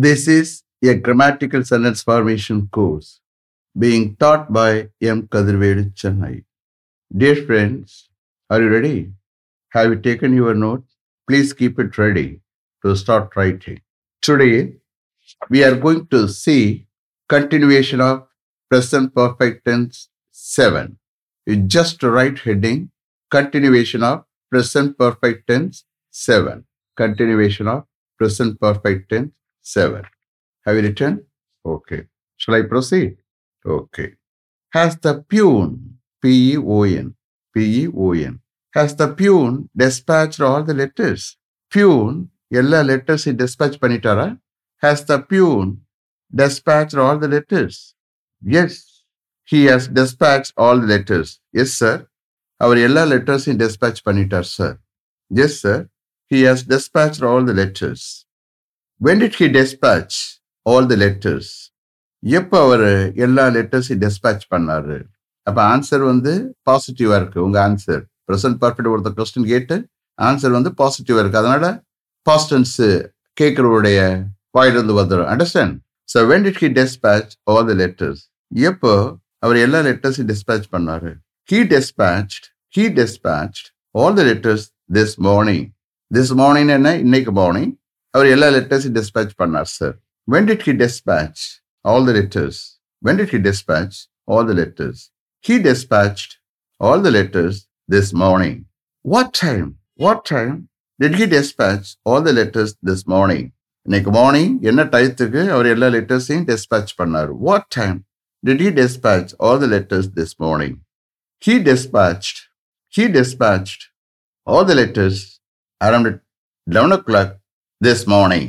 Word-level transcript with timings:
This 0.00 0.28
is 0.28 0.62
a 0.84 0.94
grammatical 0.94 1.64
sentence 1.64 2.02
formation 2.04 2.68
course 2.68 3.20
being 3.76 4.14
taught 4.14 4.52
by 4.52 4.90
M. 5.02 5.22
Kadirvedu 5.26 5.92
Chennai. 6.00 6.44
Dear 7.22 7.34
friends, 7.46 8.08
are 8.48 8.60
you 8.62 8.68
ready? 8.68 9.10
Have 9.70 9.88
you 9.90 9.96
taken 9.98 10.34
your 10.34 10.54
note? 10.54 10.84
Please 11.28 11.52
keep 11.52 11.80
it 11.80 11.98
ready 11.98 12.42
to 12.84 12.94
start 12.94 13.34
writing. 13.34 13.80
Today, 14.22 14.74
we 15.50 15.64
are 15.64 15.74
going 15.74 16.06
to 16.12 16.28
see 16.28 16.86
continuation 17.28 18.00
of 18.00 18.28
present 18.70 19.12
perfect 19.16 19.64
tense 19.64 20.10
7. 20.30 20.96
You 21.46 21.56
just 21.56 22.00
write 22.04 22.38
heading 22.38 22.92
continuation 23.32 24.04
of 24.04 24.22
present 24.48 24.96
perfect 24.96 25.48
tense 25.48 25.82
7. 26.12 26.64
Continuation 26.96 27.66
of 27.66 27.82
present 28.16 28.60
perfect 28.60 29.10
tense 29.10 29.32
7. 29.67 30.03
Have 30.65 30.75
you 30.75 30.81
written? 30.81 31.25
Okay. 31.65 32.07
Shall 32.37 32.55
I 32.55 32.63
proceed? 32.63 33.17
Okay. 33.65 34.13
Has 34.71 34.97
the 34.97 35.23
peon, 35.23 35.97
P 36.21 36.53
E 36.53 36.57
O 36.57 36.83
N, 36.83 37.15
P 37.53 37.83
E 37.83 37.87
O 37.95 38.11
N, 38.13 38.39
has 38.73 38.95
the 38.95 39.07
peon 39.07 39.69
dispatched 39.75 40.41
all 40.41 40.63
the 40.63 40.73
letters? 40.73 41.37
Peon, 41.71 42.29
எல்லா 42.51 42.79
letters 42.91 43.25
dispatch 43.43 43.75
பண்ணிட்டாரா? 43.83 44.27
Has 44.85 45.05
the 45.05 45.19
peon 45.19 45.67
dispatched 46.41 46.97
all 47.03 47.17
the 47.23 47.27
letters? 47.35 47.95
Yes. 48.55 48.73
He 49.45 49.65
has 49.65 49.87
dispatched 49.87 50.53
all 50.57 50.79
the 50.79 50.89
letters. 50.95 51.29
Yes, 51.59 51.71
sir. 51.81 51.95
அவர் 52.63 52.79
எல்லா 52.87 53.03
லெட்டர்ஸையும் 53.13 53.61
dispatch 53.63 53.99
பண்ணிட்டார் 54.07 54.49
sir 54.57 54.77
Yes, 55.39 55.53
sir. 55.63 55.77
He 56.31 56.39
has 56.49 56.59
dispatched 56.73 57.23
all 57.29 57.43
the 57.49 57.55
letters. 57.61 58.01
When 59.06 59.20
did 59.22 59.36
he 59.40 59.46
dispatch 59.56 60.16
all 60.70 60.86
the 60.92 60.96
letters 61.02 61.50
எப்போ 62.22 62.56
அவர் 62.66 62.88
எல்லா 63.24 63.44
லெட்டர்ஸையும் 63.56 64.00
dispatch 64.04 64.44
பண்ணாரு? 64.54 64.96
அப்போ 65.46 65.60
answer 65.74 66.02
வந்து 66.12 66.32
பாசிட்டிவாக 66.68 67.18
இருக்கு. 67.20 67.38
உங்கள் 67.46 67.62
ஆன்சர் 67.66 68.02
ப்ரெசன்ட் 68.28 68.58
பர்ஃபெக்ட் 68.62 68.90
ஒருத்தர் 68.94 69.16
கொஸ்டின் 69.20 69.48
கேட்டு 69.52 69.76
ஆன்சர் 70.18 70.56
வந்து 70.58 70.72
பாசிட்டிவாக 70.80 71.22
இருக்கு. 71.24 71.40
அதனால 71.42 71.64
பாஸ்டன்ஸ் 72.26 72.76
கேட்குறவருடைய 73.40 74.00
வாயிலிருந்து 74.56 74.98
வந்துடும் 75.00 75.30
understand 75.32 75.76
so 76.12 76.26
when 76.32 76.44
did 76.48 76.60
he 76.64 76.70
dispatch 76.80 77.32
all 77.52 77.66
the 77.70 77.76
letters 77.84 78.22
எப்போ 78.70 78.92
அவர் 79.44 79.58
எல்லா 79.64 79.80
லெட்டர்ஸையும் 79.88 80.30
டெஸ்பேச் 80.32 80.68
பண்ணாரு? 80.76 81.10
He 81.48 81.58
dispatch 81.74 82.36
he 82.76 82.84
dispatch 83.00 83.60
all 84.02 84.16
the 84.20 84.24
letters 84.30 84.64
this 84.96 85.16
morning 85.28 85.66
this 86.10 86.32
morning 86.40 86.72
என்ன? 86.78 86.90
இன்னைக்கு 87.04 87.34
மார்னிங் 87.40 87.72
அவர் 88.14 88.28
எல்லா 88.34 88.48
லெட்டர்ஸையும் 88.56 88.96
dispatch 89.00 89.32
பண்ணார் 89.40 89.70
sir 89.78 89.94
when 90.32 90.44
did 90.50 90.60
he 90.66 90.72
dispatch 90.84 91.40
all 91.88 92.02
the 92.08 92.14
letters 92.18 92.56
when 93.02 93.16
did 93.20 93.30
he 93.34 93.38
dispatch 93.48 93.94
all 94.32 94.44
the 94.50 94.56
letters 94.60 94.98
he 95.44 95.54
dispatched 95.68 96.32
all 96.86 96.98
the 97.06 97.12
letters 97.18 97.54
this 97.94 98.08
morning 98.24 98.56
what 99.14 99.28
time 99.46 99.68
what 100.04 100.20
time 100.34 100.56
did 101.00 101.14
he 101.20 101.26
dispatch 101.36 101.86
all 102.08 102.20
the 102.28 102.34
letters 102.40 102.72
this 102.88 103.02
morning 103.14 103.44
இன்னைக்கு 103.86 104.10
morning 104.18 104.54
என்ன 104.70 104.82
டயத்துக்கு 104.94 105.42
அவர் 105.54 105.68
எல்லா 105.74 105.88
லெட்டர்ஸையும் 105.96 106.46
dispatch 106.52 106.90
பண்ணார் 107.00 107.30
what 107.46 107.64
time 107.78 107.98
did 108.42 108.58
he 108.64 108.70
dispatch 108.82 109.30
all 109.44 109.56
the 109.62 109.70
letters 109.76 110.06
this 110.18 110.32
morning 110.44 110.74
he 111.46 111.54
dispatched 111.70 112.38
he 112.96 113.04
dispatched 113.18 113.82
all 114.50 114.64
the 114.70 114.76
letters 114.80 115.16
around 115.86 116.06
11 116.10 116.92
o'clock 116.98 117.30
this 117.80 118.04
morning 118.06 118.48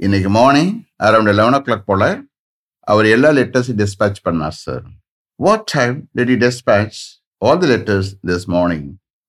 இன்னைக்கு 0.00 0.30
morning 0.30 0.72
around 1.06 1.32
eleven 1.38 1.56
ஓ 1.56 1.60
clock 1.64 1.88
போல் 1.88 2.04
அவர் 2.86 3.06
எல்லா 3.14 3.30
லெட்டர்ஸையும் 3.30 3.80
டிஸ்பேச் 3.80 4.20
பண்ணார் 4.26 4.56
sir 4.58 4.84
what 5.40 5.64
time 5.74 5.96
did 6.16 6.30
you 6.32 6.36
dispatch 6.44 6.98
all 7.42 7.60
the 7.62 7.68
letters 7.72 8.10
this 8.30 8.46
morning 8.54 8.86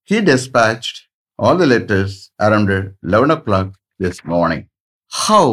he 0.09 0.19
dispatched 0.29 0.99
all 1.39 1.59
the 1.61 1.67
letters 1.73 2.15
around 2.45 2.71
eleven 3.13 3.33
o'clock 3.47 3.71
this 3.99 4.21
morning 4.33 4.63
how 5.11 5.51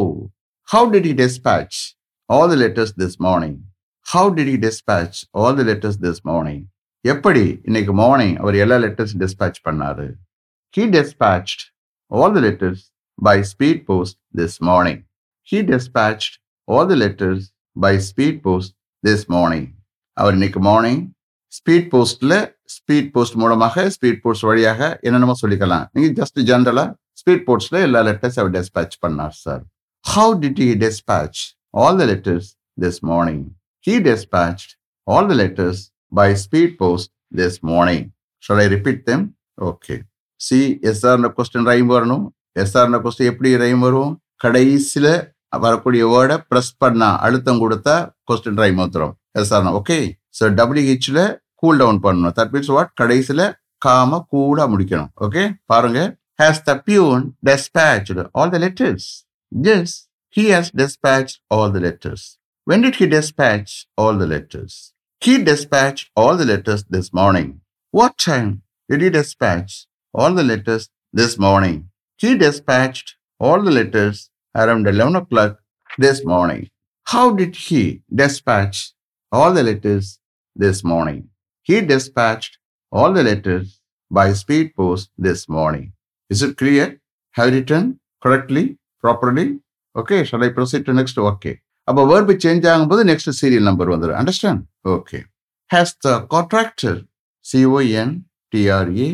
how 0.67 0.87
did 0.93 1.09
you 1.11 1.15
dispatch 1.21 1.79
all 2.29 2.49
the 2.53 2.59
letters 2.63 2.95
this 3.01 3.17
morning 3.27 3.57
how 4.05 4.31
did 4.37 4.51
you 4.53 4.59
dispatch 4.67 5.19
all 5.41 5.57
the 5.59 5.65
letters 5.71 5.99
this 6.05 6.23
morning 6.25 6.63
எப்படி 7.05 7.45
இன்னைக்கு 7.69 7.95
morning 8.01 8.35
அவர் 8.41 8.55
எல்லா 8.63 8.79
லெட்டர்ஸும் 8.83 9.21
dispatch 9.23 9.59
பண்ணாரு 9.67 10.07
he 10.73 10.85
dispatched 10.97 11.61
all 12.11 12.33
the 12.37 12.43
letters 12.47 12.83
by 13.21 13.41
speed 13.43 13.85
post 13.85 14.17
this 14.33 14.59
morning. 14.61 15.03
He 15.47 15.61
dispatched 15.63 16.39
all 16.67 16.85
the 16.85 16.95
letters 16.95 17.51
by 17.75 17.97
speed 17.99 18.35
post 18.43 18.69
this 19.03 19.21
morning. 19.29 19.65
அவர் 20.17 20.35
இன்னைக்கு 20.37 20.59
morning 20.67 21.01
speed 21.53 21.87
போஸ்ட்ல 21.93 22.33
speed 22.75 23.09
post 23.13 23.37
மூலமாக 23.41 23.85
ஸ்பீட் 23.95 24.21
போஸ்ட் 24.23 24.45
வழியாக 24.49 24.81
என்னென்னமோ 25.05 25.35
சொல்லிக்கலாம் 25.41 25.85
நீங்க 25.95 26.09
ஜஸ்ட் 26.19 26.39
ஜென்ரலா 26.49 26.85
ஸ்பீட் 27.21 27.45
போஸ்ட்ல 27.47 27.79
எல்லா 27.87 28.01
லெட்டர்ஸ் 28.09 28.37
அவர் 28.41 28.53
டெஸ்பேச் 28.57 28.95
பண்ணார் 29.03 29.35
sir 29.43 29.61
how 30.05 30.33
did 30.43 30.61
he 30.63 30.69
dispatch 30.83 31.41
all 31.83 31.97
the 32.01 32.05
letters 32.11 32.49
this 32.77 32.99
morning 33.11 33.43
he 33.85 33.95
dispatch 34.09 34.65
all 35.07 35.29
the 35.31 35.35
letters 35.43 35.81
by 36.11 36.29
speed 36.45 36.75
post 36.83 37.11
this 37.41 37.59
morning 37.71 38.05
shall 38.43 38.61
I 38.65 38.67
repeat 38.75 39.01
them 39.11 39.25
okay 39.69 39.97
C 40.41 40.59
S 40.83 40.97
S R 40.97 41.33
question 41.39 41.67
rhyme 41.71 41.89
வரணும் 41.95 42.25
எஸ்ஆர்ன 42.55 42.99
question 43.03 43.29
எப்படி 43.31 43.49
rhyme 43.61 43.83
வரும் 43.85 44.13
கடைசியில் 44.43 45.13
வரக்கூடிய 45.57 46.03
வேர்டை 46.11 46.37
press 46.49 46.73
பண்ணா 46.77 47.09
அழுத்தம் 47.25 47.61
கொடுத்தா 47.61 47.95
கொஸ்டின் 48.29 48.59
ரைம் 48.61 48.79
வந்துடும் 48.83 49.13
எஸ்ஆர்னா 49.39 49.71
ஓகே 49.79 49.97
ஸோ 50.37 50.45
டபிள்யூஹெச்ல 50.59 51.21
கூல் 51.55 51.79
டவுன் 51.81 51.99
பண்ணணும் 52.05 52.35
தட் 52.37 52.53
மீன்ஸ் 52.53 52.71
வாட் 52.75 52.91
கடைசியில் 53.01 53.45
காம 53.81 54.19
கூட 54.33 54.67
முடிக்கணும் 54.67 55.11
ஓகே 55.25 55.43
பாருங்க 55.65 55.99
has 56.41 56.61
the 56.67 56.73
peon 56.87 57.23
dispatch 57.47 58.25
all 58.35 58.53
the 58.55 58.59
letters 58.65 59.07
yes 59.73 59.95
he 60.35 60.45
has 60.51 60.71
dispatch 60.81 61.33
all 61.55 61.73
the 61.75 61.81
letters 61.85 62.25
when 62.67 62.83
did 62.85 62.99
he 63.01 63.07
dispatch 63.15 63.73
all 63.97 64.19
the 64.21 64.27
letters 64.33 64.77
he 65.21 65.35
dispatch 65.49 66.01
all 66.17 66.37
the 66.37 66.45
letters 66.51 66.85
this 66.95 67.11
morning 67.13 67.51
what 67.93 68.17
time 68.27 68.49
did 68.89 69.03
he 69.03 69.11
dispatch 69.17 69.75
all 70.13 70.37
the 70.39 70.43
letters 70.51 70.87
this 71.13 71.37
morning 71.39 71.81
he 72.20 72.36
dispatched 72.36 73.08
all 73.40 73.62
the 73.62 73.70
letters 73.70 74.30
around 74.54 74.86
11 74.86 75.16
o'clock 75.16 75.52
this 75.98 76.24
morning. 76.24 76.62
How 77.06 77.30
did 77.32 77.54
he 77.56 77.82
dispatch 78.14 78.92
all 79.32 79.52
the 79.52 79.62
letters 79.62 80.06
this 80.56 80.82
morning? 80.84 81.20
He 81.62 81.80
dispatched 81.82 82.58
all 82.92 83.12
the 83.12 83.22
letters 83.22 83.66
by 84.10 84.32
speed 84.32 84.74
post 84.74 85.10
this 85.18 85.48
morning. 85.48 85.86
Is 86.30 86.42
it 86.42 86.56
clear? 86.56 86.86
Have 87.34 87.48
you 87.48 87.56
written 87.56 87.84
correctly, 88.22 88.64
properly? 89.04 89.46
Okay, 89.94 90.24
shall 90.24 90.42
I 90.42 90.50
proceed 90.50 90.84
to 90.86 90.92
next? 90.92 91.18
Okay. 91.30 91.54
அப்போ 91.88 92.02
verb 92.10 92.28
change 92.44 92.64
ஆகும்போது 92.70 93.02
next 93.10 93.36
serial 93.40 93.66
number 93.68 93.90
வந்துடும் 93.92 94.18
understand 94.20 94.62
okay 94.94 95.18
has 95.70 95.92
the 96.06 96.14
contractor 96.32 96.98
C O N 97.44 98.14
T R A 98.52 99.08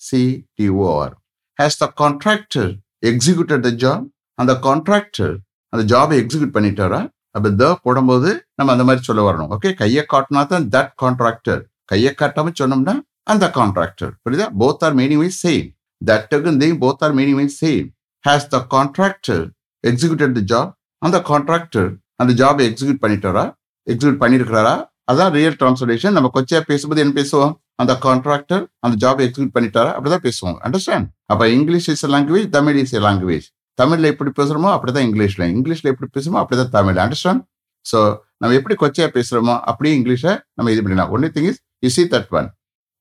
C T O R 0.00 1.14
has 1.59 1.79
the 1.81 1.85
contractor 2.01 2.69
executed 3.09 3.63
the 3.67 3.71
job 3.83 4.05
அந்த 4.41 4.53
contractor 4.67 5.33
அந்த 5.73 5.83
ஜாபை 5.91 6.15
execute 6.21 6.55
பண்ணிட்டாரா? 6.57 7.01
அப்போ 7.35 7.49
த 7.61 7.67
போடும்போது 7.85 8.29
நம்ம 8.57 8.71
அந்த 8.75 8.83
மாதிரி 8.87 9.01
சொல்ல 9.07 9.21
வரணும். 9.27 9.49
ஓகே 9.55 9.69
கையை 9.81 10.03
காட்டினா 10.13 10.41
தான் 10.53 10.65
தட் 10.75 10.91
கான்ட்ராக்டர் 11.03 11.61
கையை 11.91 12.11
காட்டாமல் 12.21 12.57
சொன்னோம்னா 12.61 12.95
அந்த 13.31 13.45
கான்ட்ராக்டர் 13.57 14.11
புரியுதா? 14.23 14.47
Both 14.61 14.83
are 14.87 14.95
meaning 14.99 15.21
wise 15.23 15.39
same 15.45 15.67
தட்டுக்கும் 16.01 16.59
தையும் 16.61 16.81
both 16.83 17.03
are 17.05 17.15
meaning 17.19 17.39
wise 17.41 17.57
same 17.63 17.87
has 18.27 18.47
the 18.55 18.59
contractor 18.75 19.43
executed 19.83 20.35
the 20.39 20.43
job 20.53 20.71
அந்த 21.05 21.17
கான்ட்ராக்டர் 21.31 21.89
அந்த 22.21 22.31
ஜாபை 22.41 22.63
எக்ஸிக்யூட் 22.69 23.03
பண்ணிட்டாரா? 23.03 23.45
எக்ஸிக்யூட் 23.87 24.21
பண்ணியிருக்கிறாரா 24.23 24.75
அதான் 25.11 25.31
ரியல் 25.37 25.57
டிரான்ஸ்லேஷன் 25.61 26.15
நம்ம 26.17 26.29
கொச்சையாக 26.35 26.65
பேசும்போது 26.71 27.01
என்ன 27.03 27.15
பேசுவோம்? 27.21 27.53
அந்த 27.79 27.93
கான்ட்ராக்டர் 28.05 28.63
அந்த 28.85 28.95
ஜாப் 29.03 29.21
எக்ஸிக்யூட் 29.25 29.55
பண்ணிட்டாரா? 29.55 29.91
அப்படிதான் 29.95 30.25
பேசுவோம் 30.27 30.57
அண்டர்ஸ்டாண்ட் 30.65 31.07
அப்ப 31.31 31.43
English 31.57 31.87
is 31.93 32.05
language 32.15 32.47
Tamil 32.57 32.77
is 32.81 32.95
language 33.07 33.47
தமிழ்ல 33.79 34.09
எப்படி 34.13 34.31
பேசுறோமோ 34.39 34.69
அப்படிதான் 34.75 35.05
இங்கிலீஷ்ல 35.07 35.43
இங்கிலீஷ்ல 35.55 35.91
எப்படி 35.93 36.09
பேசுறோமோ 36.15 36.39
அப்படிதான் 36.41 36.73
தமிழ். 36.77 36.97
அண்டர்ஸ்டாண்ட் 37.03 37.41
ஸோ 37.85 37.99
நம்ம 38.41 38.55
எப்படி 38.59 38.75
கொச்சையா 38.81 39.07
பேசுறோமோ 39.17 39.55
அப்படியே 39.69 39.93
இங்கிலீஷை 39.99 40.33
நம்ம 40.57 40.71
இது 40.73 40.83
பண்ணலாம் 40.85 41.11
only 41.15 41.29
thing 41.35 41.47
is 41.51 41.59
you 41.85 41.89
see 41.97 42.03
that 42.13 42.29
one 42.39 42.47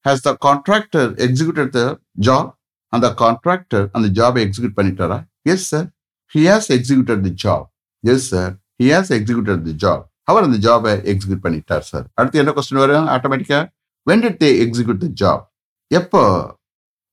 has 0.05 0.25
the 0.29 0.33
contractor 0.47 1.11
executed 1.27 1.73
the 1.79 1.83
job 2.29 2.49
அந்த 2.93 3.09
கான்ட்ராக்டர் 3.23 3.85
அந்த 3.97 4.07
ஜாபை 4.19 4.41
execute 4.47 4.77
பண்ணிட்டாரா? 4.79 5.19
Yes 5.53 5.67
sir 5.73 5.87
he 6.35 6.43
has 6.51 6.69
executed 6.77 7.23
the 7.27 7.33
job 7.45 7.67
yes 8.05 8.27
sir 8.33 8.53
he 8.81 8.89
has 8.95 9.13
executed 9.19 9.63
the 9.69 9.75
job 9.85 10.03
அவர் 10.31 10.47
அந்த 10.49 10.59
ஜாபை 10.67 10.93
எக்ஸிக்யூட் 11.13 11.45
பண்ணிட்டார் 11.47 11.87
சார் 11.91 12.05
அடுத்து 12.19 12.41
என்ன 12.43 12.53
question 12.57 12.83
வரும் 12.83 13.09
ஆட்டோமேட்டிக்கா 13.15 13.61
when 14.07 14.23
did 14.25 14.41
they 14.43 14.51
execute 14.65 15.03
the 15.05 15.09
job 15.23 15.43
எப்போ 15.91 16.23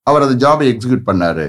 அவர் 0.07 0.25
அந்த 0.25 0.35
ஜாபை 0.43 0.67
எக்ஸிக்யூட் 0.73 1.07
பண்ணாரு 1.09 1.47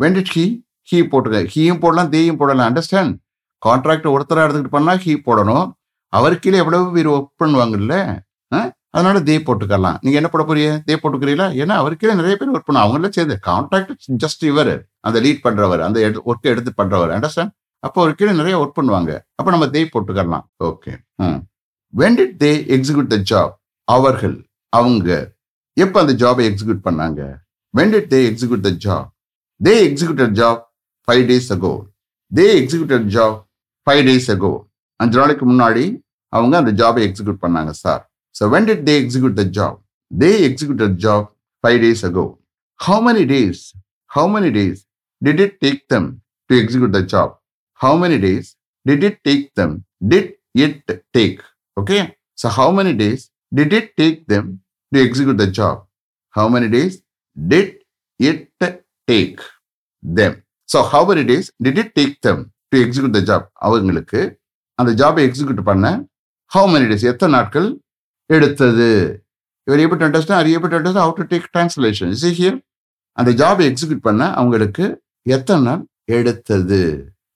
வென் 0.00 0.16
டிட் 0.16 0.32
ஹீ 0.36 0.44
ஹீ 0.88 0.98
போட்டுருங்க 1.10 1.40
ஹீயும் 1.54 1.80
போடலாம் 1.82 2.10
தேயும் 2.14 2.38
போடலாம் 2.40 2.68
அண்டர்ஸ்டாண்ட் 2.68 3.14
கான்ட்ராக்ட் 3.62 4.06
ஒருத்தராக 4.14 4.44
எடுத்துக்கிட்டு 4.46 4.76
பண்ணால் 4.76 5.02
ஹீ 5.04 5.12
போடணும். 5.26 5.66
அவர் 6.12 6.34
கீழே 6.38 6.56
எவ்வளவு 6.62 6.92
பேர் 6.94 7.10
ஒர்க் 7.14 7.42
பண்ணுவாங்கல்ல 7.42 7.94
ஆ? 8.52 8.58
அதனால 8.90 9.18
தே 9.28 9.34
போட்டுக்கலாம். 9.46 9.98
நீங்கள் 10.04 10.20
என்ன 10.20 10.28
போட 10.32 10.42
போறீங்க? 10.48 10.72
தே 10.88 10.94
போட்டுக்கிறீங்களா? 11.02 11.46
ஏன்னா 11.62 11.74
அவர் 11.82 11.94
கீழே 12.00 12.14
நிறைய 12.14 12.34
பேர் 12.38 12.52
ஒர்க் 12.54 12.66
பண்ணும் 12.66 12.84
அவங்கள 12.84 13.08
சேர்ந்து 13.08 13.36
கான்ட்ராக்ட் 13.46 13.92
ஜஸ்ட் 14.24 14.42
இவர் 14.50 14.72
அந்த 15.00 15.18
லீட் 15.20 15.44
பண்ணுறவர் 15.46 15.82
அந்த 15.86 15.98
ஒர்க்கை 16.30 16.50
எடுத்து 16.54 16.72
பண்ணுறவர் 16.80 17.12
அண்டர்ஸ்டாண்ட் 17.16 17.52
அப்போ 17.84 17.98
ஒரு 18.04 18.12
கீழே 18.18 18.32
நிறைய 18.40 18.56
ஒர்க் 18.62 18.76
பண்ணுவாங்க. 18.78 19.12
அப்போ 19.38 19.50
நம்ம 19.50 19.66
தே 19.76 19.82
போட்டுக்கலாம் 19.94 20.44
okay 20.64 20.92
when 21.94 22.18
did 22.18 22.36
they 22.44 22.52
execute 22.76 23.12
the 23.14 23.18
job 23.32 23.54
அவர்கள். 23.88 24.36
அவங்க 24.72 25.08
எப்போ 25.76 25.96
அந்த 26.02 26.12
ஜாபை 26.22 26.44
எக்ஸிக்யூட் 26.48 26.82
பண்ணாங்க? 26.86 27.20
When 27.74 27.92
did 27.94 28.08
they 28.12 28.20
execute 28.28 28.64
the 28.66 28.72
job 28.84 29.08
they 29.60 29.74
executed 29.86 30.34
job 30.40 30.60
five 31.08 31.22
days 31.30 31.48
ago 31.54 31.72
they 32.32 32.46
executed 32.60 33.06
job 33.14 33.36
five 33.86 34.02
days 34.08 34.28
ago 34.34 34.52
அஞ்சு 35.00 35.18
நாளைக்கு 35.20 35.44
முன்னாடி 35.52 35.84
அவங்க 36.32 36.54
அந்த 36.60 36.72
ஜாபை 36.80 37.02
எக்ஸிக்யூட் 37.08 37.40
பண்ணாங்க 37.44 37.72
sir 37.82 38.02
so 38.34 38.48
when 38.52 38.68
did 38.68 38.84
they 38.88 38.94
execute 39.02 39.36
the 39.40 39.44
job 39.58 39.76
they 40.10 40.30
executed 40.48 40.96
job 41.04 41.26
five 41.64 41.78
days 41.84 42.04
ago 42.08 42.24
how 42.80 43.00
many 43.06 43.24
days 43.32 43.62
how 44.10 44.28
many 44.34 44.50
days 44.58 44.80
did 45.22 45.42
it 45.46 45.56
take 45.64 45.82
them 45.92 46.08
to 46.50 46.56
execute 46.62 46.94
the 46.96 47.02
job 47.12 47.32
how 47.80 47.98
many 48.02 48.18
days 48.24 48.48
did 48.86 49.04
it 49.08 49.20
take 49.28 49.44
them 49.60 49.74
did 50.12 50.32
it 50.64 50.78
take 51.16 51.40
okay 51.76 51.98
so 52.38 52.48
how 52.58 52.72
many 52.78 52.94
days 53.02 53.24
did 53.52 53.74
it 53.78 53.90
take 54.00 54.18
them 54.32 54.50
to 54.92 54.98
execute 54.98 55.38
the 55.42 55.46
job 55.58 55.80
how 56.34 56.50
many 56.54 56.68
days 56.70 56.94
did 57.36 57.68
it 58.20 58.42
take 59.08 59.38
them? 60.02 60.32
So, 60.68 60.78
how 60.84 61.02
many 61.08 61.24
days 61.30 61.46
did 61.64 61.78
it 61.78 61.92
take 61.98 62.16
them 62.26 62.38
to 62.72 62.78
execute 62.84 63.14
the 63.16 63.22
job 63.30 63.46
அவங்களுக்கு 63.66 64.20
அந்த 64.78 64.90
ஜாபை 65.00 65.22
execute 65.28 65.62
பண்ண 65.70 65.86
how 66.50 66.68
many 66.72 66.86
days 66.90 67.06
எத்தனை 67.12 67.32
நாட்கள் 67.38 67.68
எடுத்தது 68.30 68.88
இவர் 69.66 69.82
எப்படி 69.84 70.04
understand 70.06 70.40
அது 70.40 70.52
எப்படி 70.56 70.74
understand 70.74 71.04
how 71.04 71.16
to 71.20 71.26
take 71.32 71.48
translation 71.54 72.10
is 72.16 72.24
here 72.40 72.56
அந்த 73.18 73.30
ஜாபை 73.40 73.64
எக்ஸிக்யூட் 73.70 74.04
பண்ண 74.08 74.22
அவங்களுக்கு 74.40 74.84
எத்தனை 75.26 75.62
நாள் 75.68 75.82
எடுத்தது 76.16 76.80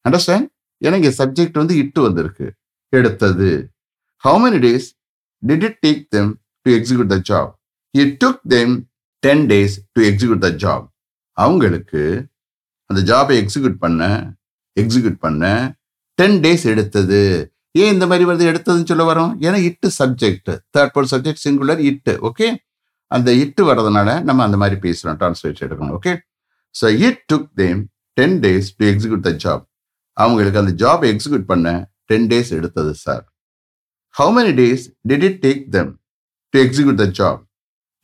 அண்டர்ஸ்டாண்ட் 0.04 0.48
ஏன்னா 0.82 0.96
இங்கே 1.00 1.12
சப்ஜெக்ட் 1.20 1.60
வந்து 1.62 1.74
இட்டு 1.82 2.00
வந்திருக்கு 2.06 2.46
எடுத்தது 2.92 3.50
how 4.24 4.40
many 4.44 4.58
days 4.66 4.88
did 5.42 5.66
it 5.68 5.78
take 5.86 6.02
them 6.16 6.32
to 6.66 6.72
execute 6.78 7.12
the 7.14 7.18
job 7.30 7.50
it 7.94 8.14
took 8.24 8.40
them 8.54 8.74
ten 9.22 9.44
days 9.52 9.74
to 9.94 10.02
execute 10.08 10.44
the 10.46 10.50
job 10.64 10.86
அவங்களுக்கு 11.36 12.02
அந்த 12.90 13.00
ஜாபை 13.10 13.36
எக்ஸிக்யூட் 13.42 13.78
பண்ண 13.78 14.02
எக்ஸிக்யூட் 14.76 15.18
பண்ண 15.18 15.44
டென் 16.18 16.38
டேஸ் 16.44 16.64
எடுத்தது. 16.72 17.20
ஏன் 17.74 17.90
இந்த 17.94 18.04
மாதிரி 18.06 18.24
வருது? 18.24 18.44
எடுத்ததுன்னு 18.50 18.90
சொல்ல 18.90 19.04
வரோம்? 19.04 19.32
ஏன்னா 19.44 19.58
it 19.68 19.88
subject 19.98 20.50
third 20.74 20.92
person 20.94 21.12
subject 21.14 21.42
singular 21.44 21.80
it 21.88 22.12
okay 22.28 22.46
அந்த 23.10 23.30
இட்டு 23.42 23.62
வர்றதுனால 23.68 24.08
நம்ம 24.22 24.44
அந்த 24.44 24.56
மாதிரி 24.56 24.76
பேசுகிறோம் 24.84 25.18
டிரான்ஸ்லேட் 25.20 25.60
எடுக்கணும் 25.66 25.96
okay 25.98 26.12
so 26.74 26.86
it 27.02 27.20
took 27.32 27.48
them 27.60 27.80
ten 28.16 28.36
days 28.44 28.68
to 28.78 28.86
execute 28.92 29.24
the 29.28 29.32
job 29.44 29.64
அவங்களுக்கு 30.16 30.60
அந்த 30.62 30.72
ஜாப் 30.82 31.04
எக்ஸிக்யூட் 31.10 31.46
பண்ண 31.46 31.68
டென் 32.10 32.26
டேஸ் 32.32 32.50
எடுத்தது 32.58 32.92
sir 33.04 33.24
how 34.14 34.32
many 34.38 34.52
days 34.60 34.84
did 35.10 35.26
it 35.28 35.40
take 35.44 35.62
them 35.76 35.92
To 36.55 36.59
execute 36.65 36.99
the 37.03 37.07
job 37.19 37.39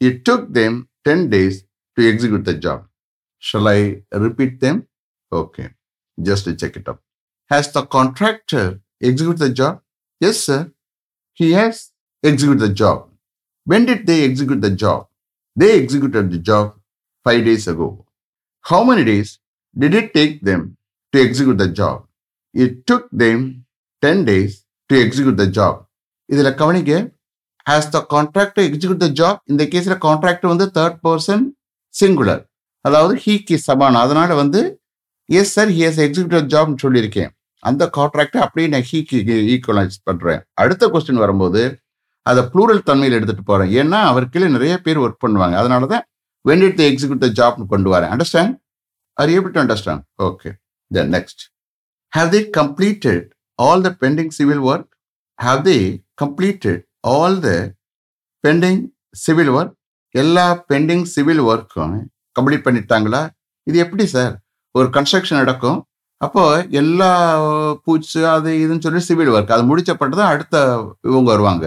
it 0.02 0.20
took 0.30 0.46
them 0.60 0.78
ten 1.08 1.26
days 1.34 1.58
to 1.98 2.04
execute 2.12 2.46
the 2.50 2.54
job 2.66 2.84
shall 3.44 3.70
I 3.74 3.80
repeat 4.26 4.56
them 4.66 4.80
okay 5.32 5.66
just 6.18 6.50
check 6.64 6.78
it 6.82 6.90
up 6.94 7.02
has 7.52 7.72
the 7.78 7.82
contractor 7.98 8.70
execute 9.10 9.42
the 9.46 9.50
job 9.62 9.80
yes 10.22 10.44
sir 10.48 10.66
he 11.40 11.50
has 11.60 11.82
execute 12.24 12.64
the 12.66 12.70
job 12.84 13.04
when 13.68 13.88
did 13.90 14.06
they 14.12 14.18
execute 14.30 14.64
the 14.68 14.72
job 14.84 15.04
they 15.58 15.70
executed 15.82 16.32
the 16.36 16.40
job 16.52 16.72
five 17.26 17.42
days 17.50 17.68
ago 17.74 17.90
how 18.66 18.86
many 18.90 19.06
days 19.12 19.34
did 19.76 19.94
it 19.94 20.14
take 20.14 20.42
them 20.42 20.62
to 21.14 21.18
execute 21.20 21.58
the 21.58 21.68
job? 21.70 21.98
It 22.56 22.86
took 22.88 23.10
them 23.14 23.66
10 24.04 24.26
days 24.26 24.54
to 24.90 24.96
execute 25.00 25.38
the 25.38 25.50
job. 25.50 25.76
இதுல 26.30 26.50
கவனிக்க 26.56 26.92
has 27.67 27.85
the 27.95 28.01
contractor 28.15 28.63
execute 28.69 29.01
the 29.05 29.11
job. 29.21 29.37
இந்த 29.53 29.63
கேஸில் 29.73 29.99
contractor 30.07 30.53
வந்து 30.53 30.67
third 30.79 30.99
person 31.07 31.45
singular 31.95 32.43
அதாவது 32.85 33.15
ஹீக்கு 33.25 33.57
சமான் 33.67 33.99
அதனால் 34.05 34.33
வந்து 34.43 34.61
yes 35.29 35.53
sir 35.57 35.71
he 35.77 35.83
has 35.89 36.01
executive 36.07 36.49
ஜாப்னு 36.55 36.83
சொல்லியிருக்கேன். 36.85 37.31
அந்த 37.63 37.83
கான்ட்ராக்டை 37.99 38.39
அப்படியே 38.47 38.69
நான் 38.75 38.89
ஹீக்கு 38.91 39.19
ஈக்குவலைஸ் 39.55 39.99
பண்ணுறேன் 40.09 40.41
அடுத்த 40.63 40.89
கொஸ்டின் 40.95 41.23
வரும்போது 41.25 41.63
அதை 42.27 42.43
ப்ளூரல் 42.55 42.87
தன்மையில் 42.89 43.17
எடுத்துகிட்டு 43.19 43.51
போகிறேன் 43.51 43.71
ஏன்னா 43.81 44.01
அவர் 44.11 44.31
கீழே 44.33 44.49
நிறைய 44.57 44.75
பேர் 44.87 45.03
ஒர்க் 45.05 45.23
பண்ணுவாங்க. 45.25 45.55
அதனால 45.63 45.87
தான் 45.95 46.05
வென் 46.49 46.65
இட் 46.69 46.83
எக்ஸிக்யூட் 46.91 47.25
த 47.27 47.31
ஜாப்னு 47.41 47.71
கொண்டு 47.75 47.91
வரேன். 47.95 48.13
Understand 48.15 48.55
are 49.21 49.31
you 49.33 49.39
able 49.41 49.61
understand 49.65 50.05
okay 50.29 50.51
Okay. 50.51 50.53
Next 50.91 51.13
next. 51.15 51.39
Have 52.13 52.35
completed 52.59 53.27
all 53.59 53.83
the 53.87 53.91
pending 54.03 54.33
civil 54.39 54.63
work 54.71 54.89
work? 54.89 54.89
Have 55.39 55.69
completed 56.23 56.83
all 57.05 57.35
the 57.47 57.57
pending 58.45 58.81
civil 59.25 59.49
work? 59.59 59.73
எல்லா 60.15 60.45
பெண்டிங் 60.71 61.05
சிவில் 61.13 61.41
ஒர்க்கும் 61.51 61.93
complete 62.37 62.65
பண்ணிட்டாங்களா? 62.65 63.21
இது 63.69 63.77
எப்படி 63.85 64.05
sir 64.15 64.35
ஒரு 64.79 64.89
construction 64.97 65.41
நடக்கும். 65.43 65.79
அப்போ 66.27 66.43
எல்லா 66.81 67.09
பூச்சு 67.85 68.21
அது 68.33 68.51
இதுன்னு 68.65 68.85
சொல்லி 68.87 69.01
சிவில் 69.07 69.31
ஒர்க் 69.37 69.55
அது 69.57 69.65
முடிச்சப்பட்டு 69.71 70.19
தான் 70.21 70.33
அடுத்த 70.35 70.57
இவங்க 71.11 71.29
வருவாங்க. 71.35 71.65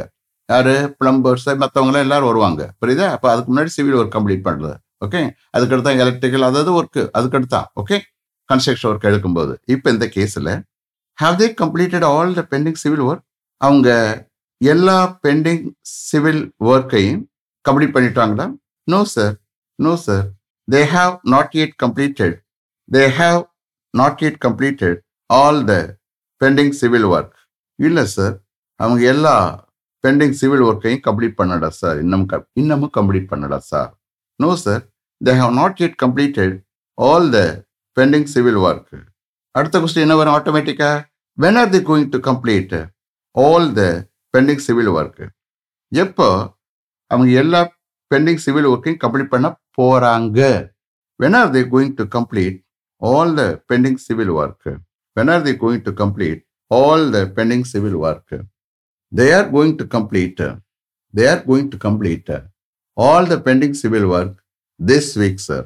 யார்? 0.50 0.74
பிளம்பர்ஸ் 1.00 1.48
மற்றவங்களாம் 1.64 2.06
எல்லாரும் 2.06 2.32
வருவாங்க. 2.32 2.62
புரியுதா? 2.82 3.08
அப்போ 3.16 3.30
அதுக்கு 3.34 3.52
முன்னாடி 3.52 3.74
சிவில் 3.78 3.98
ஒர்க் 4.02 4.16
கம்ப்ளீட் 4.18 4.46
பண்ணுறது 4.48 4.78
ஓகே 5.06 5.22
அதுக்கடுத்தா 5.56 5.92
எலக்ட்ரிக்கல் 6.04 6.48
அதாவது 6.50 6.72
ஒர்க்கு 6.80 7.02
அதுக்கடுத்தா 7.20 7.62
ஓகே 7.82 7.98
கன்ஸ்ட்ரக்ஷன் 8.50 8.90
ஒர்க் 8.92 9.10
எடுக்கும்போது. 9.12 9.54
இப்போ 9.74 9.88
இந்த 9.96 10.06
கேஸில் 10.16 10.54
have 11.18 11.36
they 11.42 11.48
completed 11.64 12.06
all 12.14 12.32
the 12.40 12.44
pending 12.54 12.80
civil 12.84 13.04
work 13.10 13.26
அவங்க 13.62 13.90
எல்லா 14.62 14.96
பெண்டிங் 15.24 15.66
சிவில் 16.04 16.42
ஒர்க்கையும் 16.66 17.22
கம்ப்ளீட் 17.66 17.96
பண்ணிட்டாங்களா? 17.96 18.46
No 18.88 19.00
sir 19.14 19.34
no 19.80 19.94
sir 20.02 20.26
they 20.68 20.82
have 20.92 21.14
not 21.32 21.56
yet 21.58 21.76
completed 21.84 22.36
they 22.90 23.04
have 23.18 23.42
not 23.94 24.22
yet 24.24 24.40
completed 24.46 25.00
all 25.30 25.62
the 25.66 25.74
pending 26.42 26.74
civil 26.80 27.08
work 27.12 27.36
இல்லை 27.80 28.06
sir 28.08 28.36
அவங்க 28.80 29.02
எல்லா 29.12 29.36
bending 30.04 30.36
civil 30.40 30.64
ஒர்க்கையும் 30.68 31.04
complete 31.06 31.40
பண்ணடா 31.40 31.70
sir 31.76 31.98
இன்னும் 32.02 32.26
க- 32.28 32.48
இன்னமும் 32.56 32.94
complete 32.98 33.30
பண்ணடா 33.32 33.60
sir 33.70 33.92
no 34.40 34.50
sir 34.64 34.84
they 35.22 35.34
have 35.40 35.54
not 35.54 35.82
yet 35.82 35.98
completed 36.04 36.56
all 36.98 37.28
the 37.32 37.40
pending 37.98 38.30
civil 38.32 38.60
work 38.64 38.96
அடுத்த 39.56 39.76
question 39.80 40.06
என்ன 40.06 40.16
வரும் 40.16 40.36
ஆட்டோமேட்டிக்காக 40.38 40.96
when 41.38 41.58
are 41.58 41.72
the 41.72 41.82
going 41.88 42.10
to 42.10 42.20
complete 42.28 42.76
all 43.36 43.70
the 43.74 43.84
pending 44.36 44.64
civil 44.68 44.92
work 44.98 45.26
எப்போ 45.92 46.28
அவங்க 47.12 47.32
எல்லா 47.44 47.62
பெண்டிங் 48.12 48.42
சிவில் 48.46 48.70
ஒர்க்கையும் 48.72 49.02
கம்ப்ளீட் 49.04 49.34
பண்ண 49.34 49.48
போகிறாங்க 49.78 50.40
when 51.20 51.38
are 51.42 51.52
they 51.56 51.62
going 51.74 51.96
to 52.00 52.06
complete 52.16 52.58
all 53.02 53.34
the 53.40 53.44
pending 53.70 54.02
civil 54.08 54.34
work 54.42 54.74
when 55.18 55.32
are 55.34 55.46
the 55.48 55.54
going 55.64 55.84
to 55.88 55.94
complete 56.02 56.42
all 56.72 57.06
the 57.16 57.20
pending 57.38 57.68
civil 57.72 57.98
work 58.08 58.38
they 59.12 59.28
are 59.38 59.48
going 59.56 59.78
to 59.82 59.86
complete 59.96 60.44
they 61.14 61.26
are 61.34 61.44
going 61.50 61.70
to 61.74 61.78
complete 61.86 62.34
all 62.98 63.28
the 63.34 63.38
pending 63.48 63.78
civil 63.82 64.08
work 64.18 64.36
this 64.80 65.12
week 65.22 65.42
sir 65.48 65.66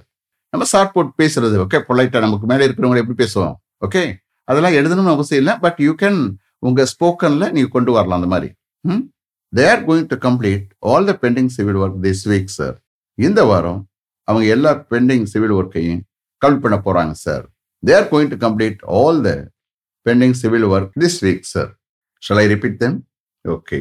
நம்ம 0.53 0.65
short 0.65 0.93
போட் 0.93 1.11
பேசுறது 1.21 1.55
okay 1.63 1.79
பொலைட்டாக 1.87 2.21
நமக்கு 2.25 2.45
மேலே 2.51 2.63
இருக்கிறவங்க 2.67 3.01
எப்படி 3.03 3.17
பேசுவோம்? 3.23 3.55
Okay 3.85 4.03
அதெல்லாம் 4.47 4.73
எழுதணும்னு 4.73 5.15
அவசியம் 5.15 5.41
இல்லை 5.41 5.53
பட் 5.59 5.79
யூ 5.85 5.91
கேன் 6.01 6.19
உங்கள் 6.67 6.89
ஸ்போக்கனில் 6.93 7.51
நீங்கள் 7.55 7.75
கொண்டு 7.75 7.91
வரலாம் 7.91 8.19
அந்த 8.19 8.29
மாதிரி. 8.33 8.49
They 9.53 9.63
are 9.73 9.83
going 9.89 10.09
to 10.13 10.17
complete 10.27 10.65
all 10.91 11.07
the 11.09 11.13
pending 11.23 11.51
civil 11.57 11.79
work 11.83 11.99
this 12.07 12.25
week 12.31 12.51
sir 12.57 12.75
இந்த 13.17 13.39
வாரம் 13.51 13.81
அவங்க 14.27 14.47
எல்லா 14.55 14.71
பெண்டிங் 14.93 15.27
சிவில் 15.33 15.55
ஒர்க்கையும் 15.59 16.01
கம்ப்ளீட் 16.41 16.65
பண்ண 16.65 16.79
போறாங்க 16.87 17.13
sir 17.25 17.45
they 17.83 17.93
are 17.99 18.09
going 18.13 18.33
to 18.33 18.39
complete 18.45 18.81
all 19.01 19.21
the 19.27 19.31
pending 20.05 20.37
civil 20.41 20.67
work 20.73 20.91
this 21.03 21.19
week 21.27 21.47
sir 21.53 21.71
shall 22.23 22.41
I 22.43 22.47
repeat 22.55 22.77
them 22.83 22.99
okay 23.45 23.79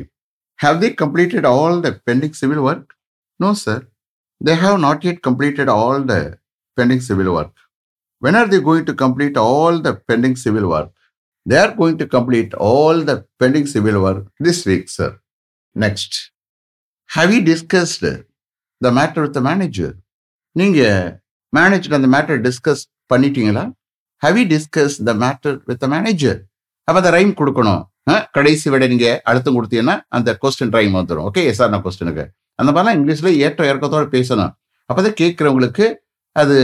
have 0.59 0.78
they 0.83 0.90
completed 0.93 1.45
all 1.47 1.81
the 1.81 1.90
pending 2.07 2.33
civil 2.35 2.61
work? 2.62 2.87
No, 3.40 3.50
sir. 3.55 3.78
They 4.40 4.57
have 4.57 4.81
not 4.81 5.05
yet 5.05 5.19
completed 5.23 5.69
all 5.69 6.00
the 6.02 6.21
pending 6.78 7.00
civil 7.00 7.28
work. 7.33 7.52
When 8.23 8.35
are 8.35 8.47
they 8.47 8.61
going 8.61 8.85
to 8.87 8.95
complete 8.95 9.37
all 9.38 9.78
the 9.78 9.95
pending 10.09 10.35
civil 10.37 10.69
work? 10.69 10.90
They 11.50 11.59
are 11.64 11.75
going 11.81 11.97
to 12.00 12.07
complete 12.14 12.52
all 12.69 12.97
the 13.09 13.14
pending 13.40 13.67
civil 13.75 13.97
work 14.05 14.25
this 14.47 14.59
week, 14.71 14.85
sir. 14.95 15.11
Next. 15.76 16.12
Have 17.11 17.31
you 17.35 17.40
discussed 17.43 18.02
the 18.85 18.90
matter 18.99 19.21
with 19.25 19.35
the 19.38 19.43
manager? 19.50 19.90
நீங்கள் 20.57 21.07
manager 21.52 21.97
அந்த 21.99 22.09
matter 22.14 22.40
discuss 22.47 22.83
பண்ணிட்டீங்களா? 23.12 23.64
Have 24.23 24.37
you 24.40 24.45
discuss 24.52 24.97
the 25.09 25.14
matter 25.23 25.57
with 25.71 25.81
the 25.85 25.88
manager 25.95 26.38
அப்போ 26.88 26.99
அந்த 27.02 27.12
rhyme 27.17 27.33
கொடுக்கணும். 27.40 27.83
கடைசி 28.37 28.67
விட 28.75 28.85
நீங்கள் 28.93 29.17
அழுத்தம் 29.31 29.57
கொடுத்தீங்கன்னா 29.59 29.97
அந்த 30.19 30.37
கொஸ்டின் 30.43 30.75
ரைம் 30.78 30.95
வந்துடும் 30.99 31.25
ஓகே 31.31 31.43
எஸ்ஆர் 31.52 31.73
நான் 31.76 31.85
கொஸ்டினுக்கு 31.87 32.26
அந்த 32.61 32.71
மாதிரிலாம் 32.75 32.99
இங்கிலீஷில் 32.99 33.40
ஏற்ற 33.47 33.71
இறக்கத்தோடு 33.71 34.09
பேசணும். 34.19 34.52
அப்போ 34.90 35.00
தான் 35.09 35.19
கேட்குறவங்களுக்கு 35.23 35.88
அது 36.43 36.59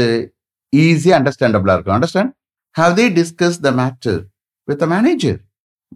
ஈஸியாக 0.85 1.19
அண்டர்ஸ்டாண்டபிளாக 1.21 1.77
இருக்கும். 1.79 1.97
Understand 1.99 2.33
have 2.81 2.95
they 3.01 3.09
discuss 3.21 3.59
the 3.67 3.73
matter 3.83 4.21
with 4.69 4.81
the 4.83 4.87
manager 4.95 5.39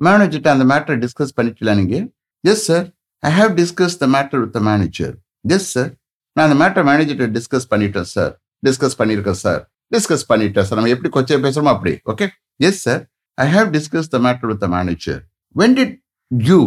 மேனேஜர்கிட்ட 0.07 0.51
அந்த 0.55 0.65
மேட்டரை 0.73 0.97
டிஸ்கஸ் 1.05 1.33
பண்ணிக்கலாம் 1.39 1.79
நீங்க. 1.81 1.97
Yes 2.45 2.65
sir 2.71 2.87
I 3.23 3.31
have 3.39 3.53
discuss 3.61 3.97
the 4.03 4.07
matter 4.17 4.41
with 4.43 4.55
the 4.57 4.61
manager 4.71 5.15
yes 5.57 5.69
sir 5.75 5.91
நான் 6.37 6.47
அந்த 6.49 6.57
மேட்டர் 6.63 6.87
மேனேஜர்கிட்ட 6.91 7.31
டிஸ்கஸ் 7.39 7.69
பண்ணிட்டேன் 7.73 8.09
சார் 8.15 8.33
டிஸ்கஸ் 8.67 8.97
பண்ணியிருக்கேன் 9.01 9.41
சார் 9.45 9.61
டிஸ்கஸ் 9.95 10.27
பண்ணிட்டேன் 10.33 10.67
சார் 10.69 10.79
நம்ம 10.79 10.93
எப்படி 10.95 11.11
கொச்சை 11.17 11.39
பேசுறோமோ 11.47 11.73
அப்படி. 11.77 11.93
Okay 12.13 12.27
yes 12.69 12.81
sir 12.87 13.03
I 13.35 13.47
have 13.57 13.69
discuss 13.77 14.11
the 14.15 14.19
matter 14.27 14.51
with 14.53 14.63
the 14.65 14.69
manager 14.77 15.21
when 15.55 15.77
did 15.79 15.95
you 16.31 16.61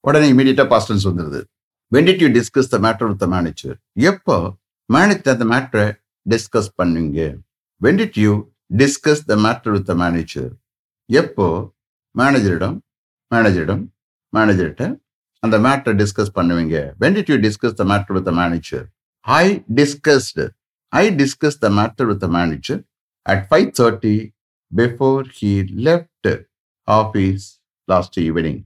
உடனே 0.00 0.26
இமீடியட்டா 0.34 0.66
பாஸ்டன்ஸ் 0.74 1.06
வந்துருது 1.10 1.40
when 1.92 2.06
did 2.08 2.22
you 2.24 2.28
discuss 2.38 2.70
the 2.74 2.78
matter 2.86 3.08
with 3.10 3.22
the 3.24 3.26
manager 3.26 3.76
எப்போ 4.10 4.36
மேனேஜர் 4.90 5.34
அந்த 5.34 5.46
மேட்டரை 5.54 5.86
டிஸ்கஸ் 6.26 6.70
பண்ணுங்க? 6.80 7.20
When 7.80 7.98
did 8.00 8.18
you 8.24 8.32
discuss 8.76 9.22
the 9.30 9.36
matter 9.46 9.72
with 9.76 9.86
the 9.90 9.94
manager 9.94 10.50
எப்போ 11.10 11.46
மேனேஜரிடம் 12.14 12.76
மேனேஜரிடம் 13.30 13.82
மேனேஜர்கிட்ட 14.32 14.84
அந்த 15.42 15.56
மேட்டரை 15.58 15.94
டிஸ்கஸ் 16.00 16.32
பண்ணுவீங்க? 16.36 16.76
When 17.02 17.14
did 17.16 17.30
you 17.32 17.36
discuss 17.46 17.76
the 17.80 17.84
matter 17.84 18.14
with 18.16 18.26
the 18.28 18.32
manager 18.32 18.84
I 19.26 19.44
discussed 19.78 20.44
I 20.92 21.04
discuss 21.20 21.58
the 21.58 21.68
matter 21.70 22.08
with 22.10 22.20
the 22.20 22.28
manager 22.28 22.80
at 23.26 23.44
five 23.48 23.68
thirty 23.80 24.14
before 24.72 25.22
he 25.38 25.52
left 25.88 26.30
office 26.88 27.46
last 27.88 28.18
evening 28.26 28.60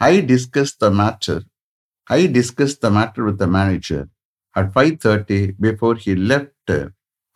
I 0.00 0.12
discuss 0.32 0.74
the 0.76 0.90
matter 1.00 1.42
I 2.10 2.20
discuss 2.38 2.76
the 2.78 2.90
matter 2.98 3.24
with 3.28 3.46
manager 3.58 4.04
at 4.56 4.70
five 4.74 4.94
thirty 5.06 5.40
before 5.66 5.96
he 6.04 6.14
left 6.32 6.74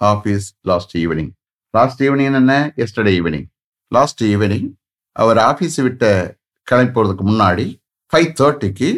office 0.01 0.47
last 0.73 0.95
evening 1.05 1.33
last 1.75 2.03
evening 2.03 2.39
என்ன 2.43 2.55
yesterday 2.77 3.13
evening 3.21 3.49
last 3.97 4.23
evening 4.33 4.69
அவர் 5.17 5.39
office 5.51 5.77
விட்ட 5.87 6.05
கிளம்பி 6.69 6.93
போகிறதுக்கு 6.95 7.25
முன்னாடி 7.31 7.67
five 8.13 8.31
தேர்ட்டிக்கு 8.41 8.91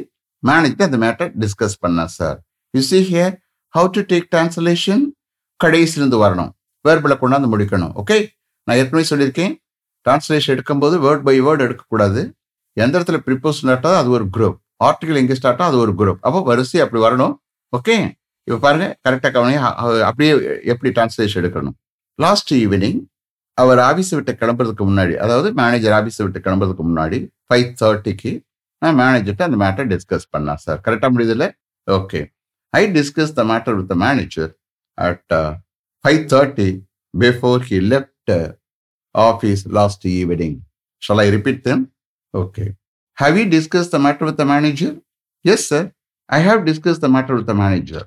manager 0.43 0.87
அந்த 0.89 0.99
matter 1.05 1.31
discuss 1.43 1.77
பண்ணேன் 1.85 2.13
sir 2.19 2.39
you 2.75 2.83
see 2.91 2.99
here 3.11 3.35
how 3.75 3.89
to 3.97 4.03
take 4.13 4.27
translation 4.35 5.05
கடைசிலிருந்து 5.61 6.19
வரணும். 6.25 6.51
வேர்பில் 6.85 7.21
கொண்டாந்து 7.23 7.49
முடிக்கணும் 7.53 7.93
ஓகே 8.01 8.19
நான் 8.67 8.79
ஏற்கனவே 8.81 9.07
சொல்லியிருக்கேன். 9.11 9.53
டிரான்ஸ்லேஷன் 10.07 10.55
எடுக்கும்போது 10.55 10.97
வேர்ட் 11.05 11.25
பை 11.29 11.35
வேர்டு 11.47 11.65
எடுக்கக்கூடாது. 11.67 12.21
எந்த 12.77 12.95
இடத்துல 12.99 13.19
ப்ரிப்போஸ் 13.27 13.59
ஸ்டார்ட்டோ 13.61 13.91
அது 14.01 14.09
ஒரு 14.17 14.25
குரூப் 14.35 14.57
ஆர்டிகல் 14.87 15.19
எங்கே 15.21 15.35
ஸ்டார்ட்டோ 15.39 15.65
அது 15.71 15.77
ஒரு 15.85 15.93
குரூப் 16.01 16.21
அப்போ 16.27 16.41
வரிசை 16.49 16.81
அப்படி 16.85 17.01
வரணும் 17.05 17.35
ஓகே 17.73 17.97
இப்போ 18.49 18.59
பாருங்கள் 18.65 18.93
கரெக்டாக 19.05 19.31
கவனி 19.37 19.55
அப்படியே 20.09 20.33
எப்படி 20.73 20.91
டிரான்ஸ்லேஷன் 20.97 21.41
எடுக்கணும்? 21.43 21.77
லாஸ்ட் 22.25 22.51
ஈவினிங் 22.63 22.99
அவர் 23.59 23.81
ஆஃபீஸ் 23.83 24.13
விட்டு 24.17 24.33
கிளம்புறதுக்கு 24.41 24.85
முன்னாடி 24.89 25.15
அதாவது 25.17 25.49
மேனேஜர் 25.61 25.95
ஆஃபீஸ் 25.99 26.19
விட்டு 26.25 26.41
கிளம்புறதுக்கு 26.47 26.85
முன்னாடி 26.89 27.19
ஃபைவ் 27.47 27.69
தேர்ட்டிக்கு 27.81 28.33
நான் 28.83 28.99
மேனேஜர்கிட்ட 29.01 29.45
அந்த 29.49 29.59
மேட்டர் 29.63 29.89
டிஸ்கஸ் 29.93 30.27
பண்ணேன் 30.35 30.61
சார் 30.65 30.81
கரெக்டாக 30.87 31.11
முடியுதுல்ல? 31.15 31.47
Okay 31.89 32.21
I 32.73 32.83
discuss 32.97 33.33
the 33.33 33.45
matter 33.45 33.77
with 33.79 33.89
the 33.93 33.97
manager 34.03 34.51
at 34.99 35.35
five 36.05 36.21
thirty 36.33 36.69
before 37.15 37.65
he 37.69 37.79
left 37.93 38.35
office 39.15 39.63
last 39.79 40.07
evening 40.15 40.57
shall 41.03 41.23
I 41.25 41.29
repeat 41.37 41.63
them 41.65 41.83
okay 42.35 42.67
have 43.19 43.37
you 43.39 43.47
discuss 43.55 43.91
the 43.95 44.01
matter 44.07 44.29
with 44.29 44.41
the 44.43 44.47
manager 44.53 44.95
yes 45.45 45.67
sir 45.71 45.87
I 46.29 46.41
have 46.47 46.63
discuss 46.69 47.03
the 47.05 47.09
matter 47.17 47.37
with 47.39 47.49
the 47.51 47.57
manager 47.63 48.07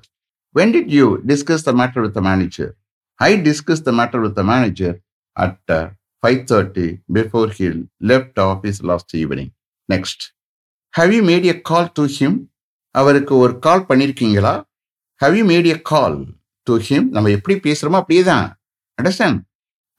when 0.54 0.72
did 0.76 0.92
you 0.98 1.06
discuss 1.30 1.64
the 1.68 1.72
matter 1.80 2.02
with 2.06 2.16
the 2.18 2.22
manager 2.28 2.72
I 3.20 3.30
discuss 3.48 3.82
the 3.82 3.92
matter 3.98 4.22
with 4.24 4.36
the 4.38 4.44
manager 4.50 4.96
at 5.40 5.72
five 6.22 6.40
thirty 6.50 6.86
before 7.16 7.50
he 7.58 7.66
left 8.10 8.40
office 8.46 8.80
last 8.90 9.14
evening 9.16 9.52
next 9.88 10.24
have 10.94 11.12
you 11.16 11.20
made 11.30 11.46
a 11.52 11.56
call 11.70 11.90
to 11.98 12.04
him 12.16 12.38
அவருக்கு 12.94 13.34
ஒரு 13.36 13.54
call 13.58 13.86
பண்ணியிருக்கீங்களா 13.90 14.54
have 15.20 15.34
you 15.38 15.44
made 15.44 15.68
a 15.72 15.78
call 15.92 16.18
to 16.66 16.74
him 16.88 17.06
நம்ம 17.10 17.30
எப்படி 17.36 17.54
பேசுகிறோமோ 17.66 18.00
அப்படியே 18.02 18.22
தான் 18.24 18.46
understand 18.98 19.40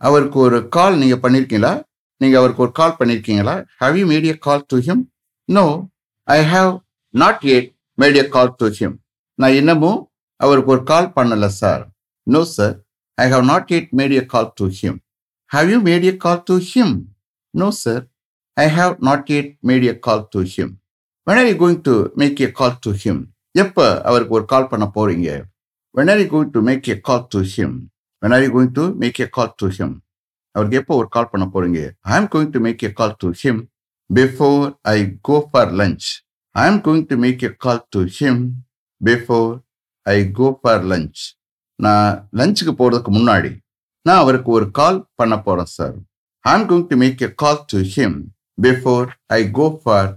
அவருக்கு 0.01 0.37
ஒரு 0.39 0.59
கால் 0.69 0.95
நீங்கள் 1.01 1.23
பண்ணியிருக்கீங்களா 1.23 1.73
நீங்கள் 2.21 2.39
அவருக்கு 2.41 2.63
ஒரு 2.65 2.73
கால் 2.79 2.97
பண்ணியிருக்கீங்களா 2.99 3.55
have 3.81 3.97
you 3.99 4.05
made 4.11 4.27
a 4.31 4.35
call 4.47 4.63
to 4.71 4.77
him 4.87 5.03
no 5.49 5.65
I 6.27 6.39
have 6.51 6.71
not 7.13 7.43
yet 7.55 7.69
made 7.97 8.17
a 8.17 8.25
call 8.35 8.51
to 8.59 8.67
him 8.77 8.95
நான் 9.39 9.55
இன்னமும் 9.59 9.99
அவருக்கு 10.39 10.71
ஒரு 10.71 10.83
கால் 10.83 11.09
பண்ணலை 11.17 11.49
sir 11.61 11.83
no 12.27 12.41
sir 12.55 12.75
I 13.17 13.27
have 13.33 13.45
not 13.45 13.71
yet 13.77 13.89
made 13.99 14.13
a 14.13 14.23
call 14.33 14.51
to 14.59 14.67
him 14.79 14.99
have 15.51 15.69
you 15.73 15.77
made 15.87 16.05
a 16.11 16.13
call 16.25 16.43
to 16.49 16.55
him 16.71 16.95
no 17.53 17.67
sir 17.83 18.03
I 18.57 18.65
have 18.77 18.93
not 19.07 19.29
yet 19.33 19.49
made 19.69 19.85
a 19.91 19.95
call 20.07 20.23
to 20.35 20.41
him 20.53 20.73
when 21.27 21.37
are 21.39 21.47
you 21.49 21.55
going 21.55 21.79
to 21.87 21.93
make 22.19 22.39
a 22.45 22.47
call 22.59 22.71
to 22.85 22.91
him? 23.01 23.17
எப்போ 23.55 23.83
அவருக்கு 24.09 24.33
ஒரு 24.37 24.45
call 24.53 24.69
பண்ண 24.71 24.85
போறீங்க? 24.95 25.27
When 25.95 26.09
are 26.13 26.19
you 26.21 26.27
going 26.33 26.53
to 26.55 26.61
make 26.69 26.87
a 26.91 26.95
call 27.09 27.25
to 27.33 27.39
him 27.51 27.75
when 28.23 28.33
are 28.35 28.43
you 28.45 28.49
going 28.55 28.71
to 28.77 28.83
make 29.01 29.19
a 29.23 29.27
call 29.37 29.53
to 29.61 29.67
him 29.77 29.93
அவருக்கு 30.55 30.79
எப்போ 30.81 30.93
ஒரு 31.01 31.07
call 31.15 31.29
பண்ண 31.33 31.45
போறீங்க? 31.53 31.79
I 32.09 32.13
am 32.19 32.29
going 32.33 32.51
to 32.55 32.61
make 32.65 32.83
a 32.87 32.91
call 32.99 33.15
to 33.23 33.29
him 33.41 33.59
before 34.09 34.65
I 34.93 34.97
go 35.29 35.35
for 35.49 35.71
lunch 35.81 36.07
I 36.55 36.65
am 36.71 36.81
going 36.87 37.05
to 37.11 37.17
make 37.25 37.43
a 37.49 37.51
call 37.65 37.83
to 37.95 38.01
him 38.17 38.41
before 39.01 39.51
I 40.05 40.17
go 40.39 40.49
for 40.61 40.83
lunch 40.93 41.21
நான் 41.79 42.09
லஞ்சுக்கு 42.41 42.75
போகிறதுக்கு 42.81 43.13
முன்னாடி 43.19 43.51
நான் 44.05 44.21
அவருக்கு 44.23 44.49
ஒரு 44.57 44.67
கால் 44.79 44.99
பண்ண 45.19 45.35
போறேன் 45.47 45.71
sir 45.77 45.95
I 46.45 46.53
am 46.57 46.67
going 46.69 46.87
to 46.91 46.97
make 47.03 47.19
a 47.27 47.29
call 47.43 47.59
to 47.71 47.79
him 47.95 48.15
before 48.57 49.07
I 49.37 49.39
go 49.59 49.65
for 49.81 50.09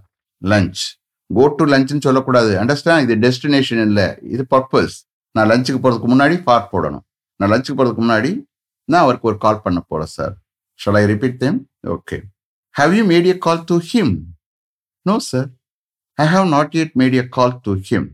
lunch 0.42 0.82
go 1.30 1.44
to 1.58 1.64
லஞ்ச்னு 1.72 2.04
சொல்லக்கூடாது. 2.06 2.52
அண்டர்ஸ்டாண்ட் 2.62 3.04
இது 3.06 3.14
டெஸ்டினேஷன் 3.26 3.82
இல்லை. 3.88 4.06
இது 4.34 4.42
பர்பஸ் 4.54 4.96
நான் 5.34 5.48
லஞ்சுக்கு 5.52 5.80
போகிறதுக்கு 5.82 6.10
முன்னாடி 6.12 6.36
ஃபார் 6.44 6.68
போடணும். 6.72 7.04
நான் 7.40 7.50
லஞ்சுக்கு 7.52 7.76
போகிறதுக்கு 7.78 8.04
முன்னாடி 8.04 8.30
நான் 8.88 9.04
அவருக்கு 9.04 9.28
ஒரு 9.30 9.38
கால் 9.44 9.62
பண்ண 9.64 9.78
போகிறேன் 9.90 10.12
sir 10.16 10.34
shall 10.80 10.98
I 11.00 11.04
repeat 11.12 11.38
them 11.44 11.58
okay 11.94 12.16
have 12.74 12.92
you 12.98 13.04
made 13.12 13.28
a 13.32 13.36
call 13.46 13.62
to 13.70 13.76
him 13.90 14.12
no 15.06 15.14
sir 15.30 15.48
I 16.18 16.26
have 16.34 16.46
not 16.56 16.74
yet 16.78 16.90
made 17.00 17.16
a 17.22 17.24
call 17.36 17.54
to 17.66 17.72
him 17.88 18.08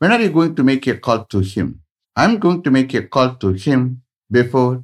when 0.00 0.12
are 0.16 0.22
you 0.26 0.30
going 0.36 0.54
to 0.58 0.64
make 0.70 0.86
a 0.94 0.96
call 1.08 1.24
to 1.34 1.40
him 1.52 1.72
I 2.16 2.24
am 2.28 2.36
going 2.44 2.62
to 2.66 2.72
make 2.76 2.94
a 3.00 3.02
call 3.16 3.32
to 3.44 3.50
him 3.64 3.86
before 4.30 4.74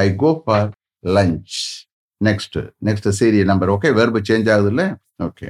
I 0.00 0.08
go 0.16 0.30
for 0.42 0.68
lunch 1.04 1.56
next 2.20 2.58
next 2.82 3.08
serial 3.18 3.50
number 3.52 3.70
okay 3.70 3.90
verb 3.98 4.20
change 4.28 4.50
ஆகுது 4.54 4.70
இல்லை 4.72 4.86
okay 5.26 5.48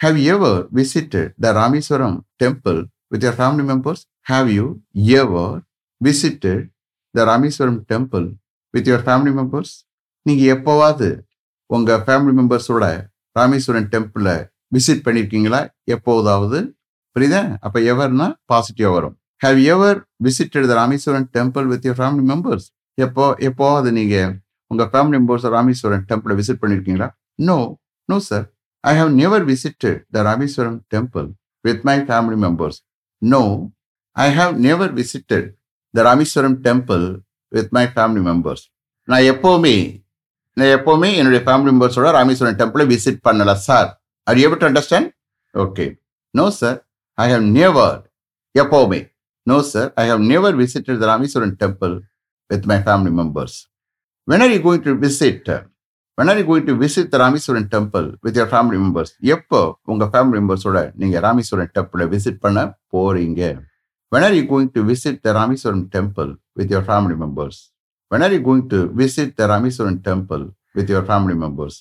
have 0.00 0.18
ever 0.34 0.60
visited 0.76 1.30
the 1.44 1.52
Rameswaram 1.58 2.18
temple 2.42 2.80
with 3.12 3.24
your 3.26 3.38
family 3.38 3.64
members 3.70 4.02
have 4.26 4.48
you 4.50 4.66
ever 5.18 5.56
visited 6.00 6.62
the 7.14 7.24
Rameswaram 7.24 7.80
temple 7.90 8.26
with 8.74 8.88
your 8.90 9.04
family 9.06 9.32
members 9.38 9.72
நீங்கள் 10.26 10.50
எப்போவாவது 10.54 11.08
உங்கள் 11.70 12.02
family 12.06 12.34
மெம்பர்ஸோட 12.38 12.84
ராமேஸ்வரன் 13.36 13.88
டெம்பிளை 13.92 14.36
visit 14.74 15.04
பண்ணியிருக்கீங்களா 15.06 15.60
எப்போதாவது 15.94 16.58
புரியுதா 17.16 17.42
அப்போ 17.60 17.78
எவர்னா 17.92 18.26
பாசிட்டிவாக 18.50 18.94
வரும் 18.96 19.14
have 19.40 19.58
ever 19.74 19.98
visited 20.24 20.68
the 20.70 20.74
Rameswaram 20.80 21.26
temple 21.36 21.66
with 21.72 21.86
your 21.86 22.00
family 22.00 22.24
members 22.32 22.66
எப்போ 22.94 23.34
எப்போ 23.38 23.76
அது 23.76 23.92
நீங்கள் 23.92 24.40
உங்கள் 24.66 24.86
ஃபேமிலி 24.86 25.18
மெம்பர்ஸ் 25.18 25.46
ராமேஸ்வரன் 25.48 26.04
டெம்பிளை 26.08 26.34
விசிட் 26.40 26.60
பண்ணியிருக்கீங்களா 26.62 27.10
no 27.34 27.78
no 28.04 28.18
sir 28.18 28.52
I 28.80 28.98
have 28.98 29.10
never 29.10 29.44
visited 29.44 30.00
the 30.10 30.22
Rameswaram 30.22 30.84
temple 30.94 31.28
with 31.60 31.80
my 31.82 31.98
family 32.00 32.36
members 32.46 32.78
no 33.18 33.70
I 34.12 34.34
have 34.34 34.56
never 34.56 34.94
visited 34.94 35.48
the 35.90 36.02
Rameswaram 36.02 36.58
temple 36.62 37.20
with 37.48 37.68
my 37.70 37.86
family 37.86 38.30
members 38.30 38.64
நான் 39.04 39.20
எப்போவுமே 39.20 40.02
நான் 40.52 40.68
எப்போவுமே 40.68 41.16
என்னுடைய 41.16 41.42
ஃபேமிலி 41.44 41.70
மெம்பர்ஸோட 41.70 42.10
ராமேஸ்வரம் 42.10 42.56
டெம்பிளை 42.56 42.86
விசிட் 42.86 43.20
பண்ணல 43.28 43.54
sir 43.54 44.00
are 44.24 44.36
you 44.36 44.54
to 44.54 44.66
understand 44.66 45.10
okay 45.54 45.98
no 46.30 46.50
sir 46.50 46.86
I 47.14 47.32
have 47.32 47.42
never 47.42 48.10
எப்போவுமே. 48.54 49.10
No 49.42 49.62
sir 49.62 49.92
I 49.94 50.08
have 50.08 50.20
never 50.20 50.56
visited 50.56 50.98
the 50.98 51.06
Rameswaram 51.06 51.54
temple 51.58 52.09
with 52.50 52.66
my 52.72 52.78
family 52.86 53.12
members 53.20 53.56
when 54.28 54.42
are 54.46 54.52
you 54.54 54.60
going 54.66 54.84
to 54.88 54.94
visit 55.04 55.50
when 56.18 56.30
are 56.32 56.38
you 56.40 56.44
going 56.50 56.66
to 56.70 56.74
visit 56.84 57.10
the 57.14 57.18
Rameswaram 57.24 57.68
temple 57.74 58.06
with 58.26 58.38
your 58.40 58.50
family 58.52 58.78
members 58.84 59.12
எப்போ 59.34 59.60
உங்க 59.92 60.08
family 60.14 60.40
மெம்பர்ஸோட 60.40 60.78
நீங்க 61.02 61.20
ராமேஸ்வரன் 61.26 61.72
டெம்பிளை 61.78 62.06
visit 62.14 62.40
பண்ண 62.46 62.58
போறீங்க? 62.94 63.42
When 64.12 64.24
are 64.28 64.36
you 64.38 64.44
going 64.52 64.72
to 64.76 64.82
visit 64.90 65.20
the 65.26 65.34
Rameswaram 65.40 65.86
temple 65.96 66.32
with 66.60 66.72
your 66.76 66.86
family 66.88 67.16
members 67.24 67.60
when 68.10 68.24
are 68.26 68.34
you 68.36 68.42
going 68.48 68.66
to 68.74 68.80
visit 69.02 69.34
the 69.40 69.46
Rameswaram 69.54 70.00
temple 70.08 70.44
with 70.78 70.90
your 70.94 71.08
family 71.12 71.36
members 71.44 71.78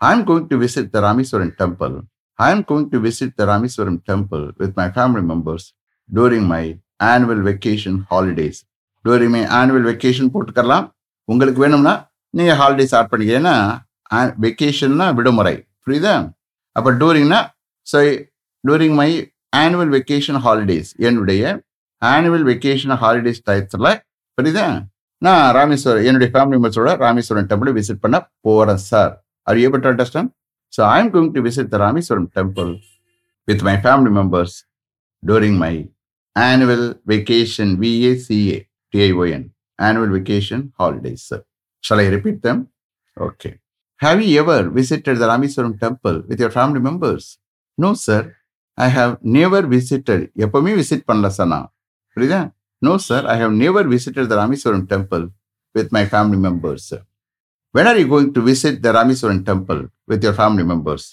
I'm 0.00 0.24
going 0.28 0.46
to 0.50 0.56
visit 0.58 0.86
the 0.92 1.00
Rameswaram 1.00 1.50
temple. 1.56 1.92
I'm 2.38 2.60
going 2.62 2.86
to 2.92 2.98
visit 2.98 3.36
the 3.36 3.44
Rameswaram 3.50 3.96
temple 4.04 4.44
with 4.60 4.72
my 4.80 4.86
family 4.90 5.22
members 5.22 5.64
during 6.10 6.42
my 6.44 6.62
annual 7.12 7.40
vacation 7.48 7.94
holidays. 8.10 8.58
During 9.04 9.32
my 9.34 9.42
annual 9.60 9.86
vacation 9.90 10.30
போட்டுக்கலாம் 10.34 10.86
உங்களுக்கு 11.32 11.60
வேணும்னா 11.64 11.94
நீங்கள் 12.38 12.58
holidays 12.60 12.94
add 12.98 13.10
பண்ணிக்க. 13.12 13.38
ஏன்னா 13.40 13.54
வெக்கேஷன்னா 14.44 15.06
விடுமுறை. 15.18 15.54
புரியுதா? 15.86 16.14
அப்போ 16.76 16.90
டூரிங்னா 17.02 17.40
so 17.86 18.00
touring 18.64 18.96
my 19.00 19.10
annual 19.62 19.92
vacation 19.96 20.40
holidays 20.46 20.92
என்னுடைய 21.08 21.42
ஆனுவல் 22.02 22.46
வெக்கேஷன் 22.50 22.96
ஹாலிடேஸ் 23.02 23.42
டயத்தில் 23.48 23.90
புரியுதா? 24.38 24.66
நான் 25.26 25.44
ராமேஸ்வரம் 25.58 26.06
என்னுடைய 26.10 26.28
ஃபேமிலி 26.34 26.56
மெம்பர்ஸோட 26.58 26.92
ராமேஸ்வரம் 27.06 27.50
டெம்பிள் 27.50 27.76
விசிட் 27.80 28.04
பண்ண 28.06 28.16
போகிறேன் 28.46 28.84
sir 28.92 29.12
Are 29.46 29.56
you 29.58 29.68
able 29.68 29.80
to 29.84 29.88
understand? 29.88 30.30
So 30.72 30.80
I'm 30.84 31.10
going 31.10 31.34
to 31.34 31.40
visit 31.42 31.68
the 31.70 31.78
Rameswaram 31.82 32.26
temple 32.32 32.68
with 33.48 33.60
my 33.68 33.74
family 33.86 34.12
members 34.18 34.52
during 35.22 35.54
my 35.62 35.88
annual 36.36 36.94
vacation, 37.04 37.68
T-I-O-N, 38.94 39.42
annual 39.78 40.10
vacation 40.10 40.72
holidays. 40.78 41.22
Sir. 41.22 41.40
Shall 41.84 42.00
I 42.00 42.08
repeat 42.08 42.42
them? 42.42 42.58
Okay. 43.16 43.54
Have 44.00 44.22
you 44.22 44.40
ever 44.40 44.68
visited 44.70 45.16
the 45.16 45.26
Rameswaram 45.26 45.78
temple 45.78 46.24
with 46.28 46.40
your 46.40 46.50
family 46.50 46.80
members? 46.80 47.38
No, 47.78 47.94
sir. 47.96 48.22
I 48.78 48.88
have 48.88 49.12
never 49.36 49.60
visited. 49.68 50.20
எப்பவுமே 50.44 50.72
visit 50.78 51.06
பண்ணல 51.08 51.28
sir 51.36 51.50
நான் 51.52 51.66
புரியுதா 52.16 52.40
no 52.82 52.92
sir 53.06 53.24
I 53.32 53.36
have 53.42 53.54
never 53.62 53.88
visited 53.92 54.30
the 54.32 54.36
Rameswaram 54.40 54.84
temple 54.92 55.24
with 55.74 55.90
my 55.96 56.02
family 56.12 56.38
members 56.46 56.88
when 57.74 57.88
are 57.90 57.98
you 58.02 58.06
going 58.12 58.32
to 58.38 58.42
visit 58.48 58.78
the 58.86 58.92
Rameswaram 58.98 59.42
temple 59.50 59.80
with 60.12 60.24
your 60.26 60.38
family 60.40 60.64
members 60.72 61.06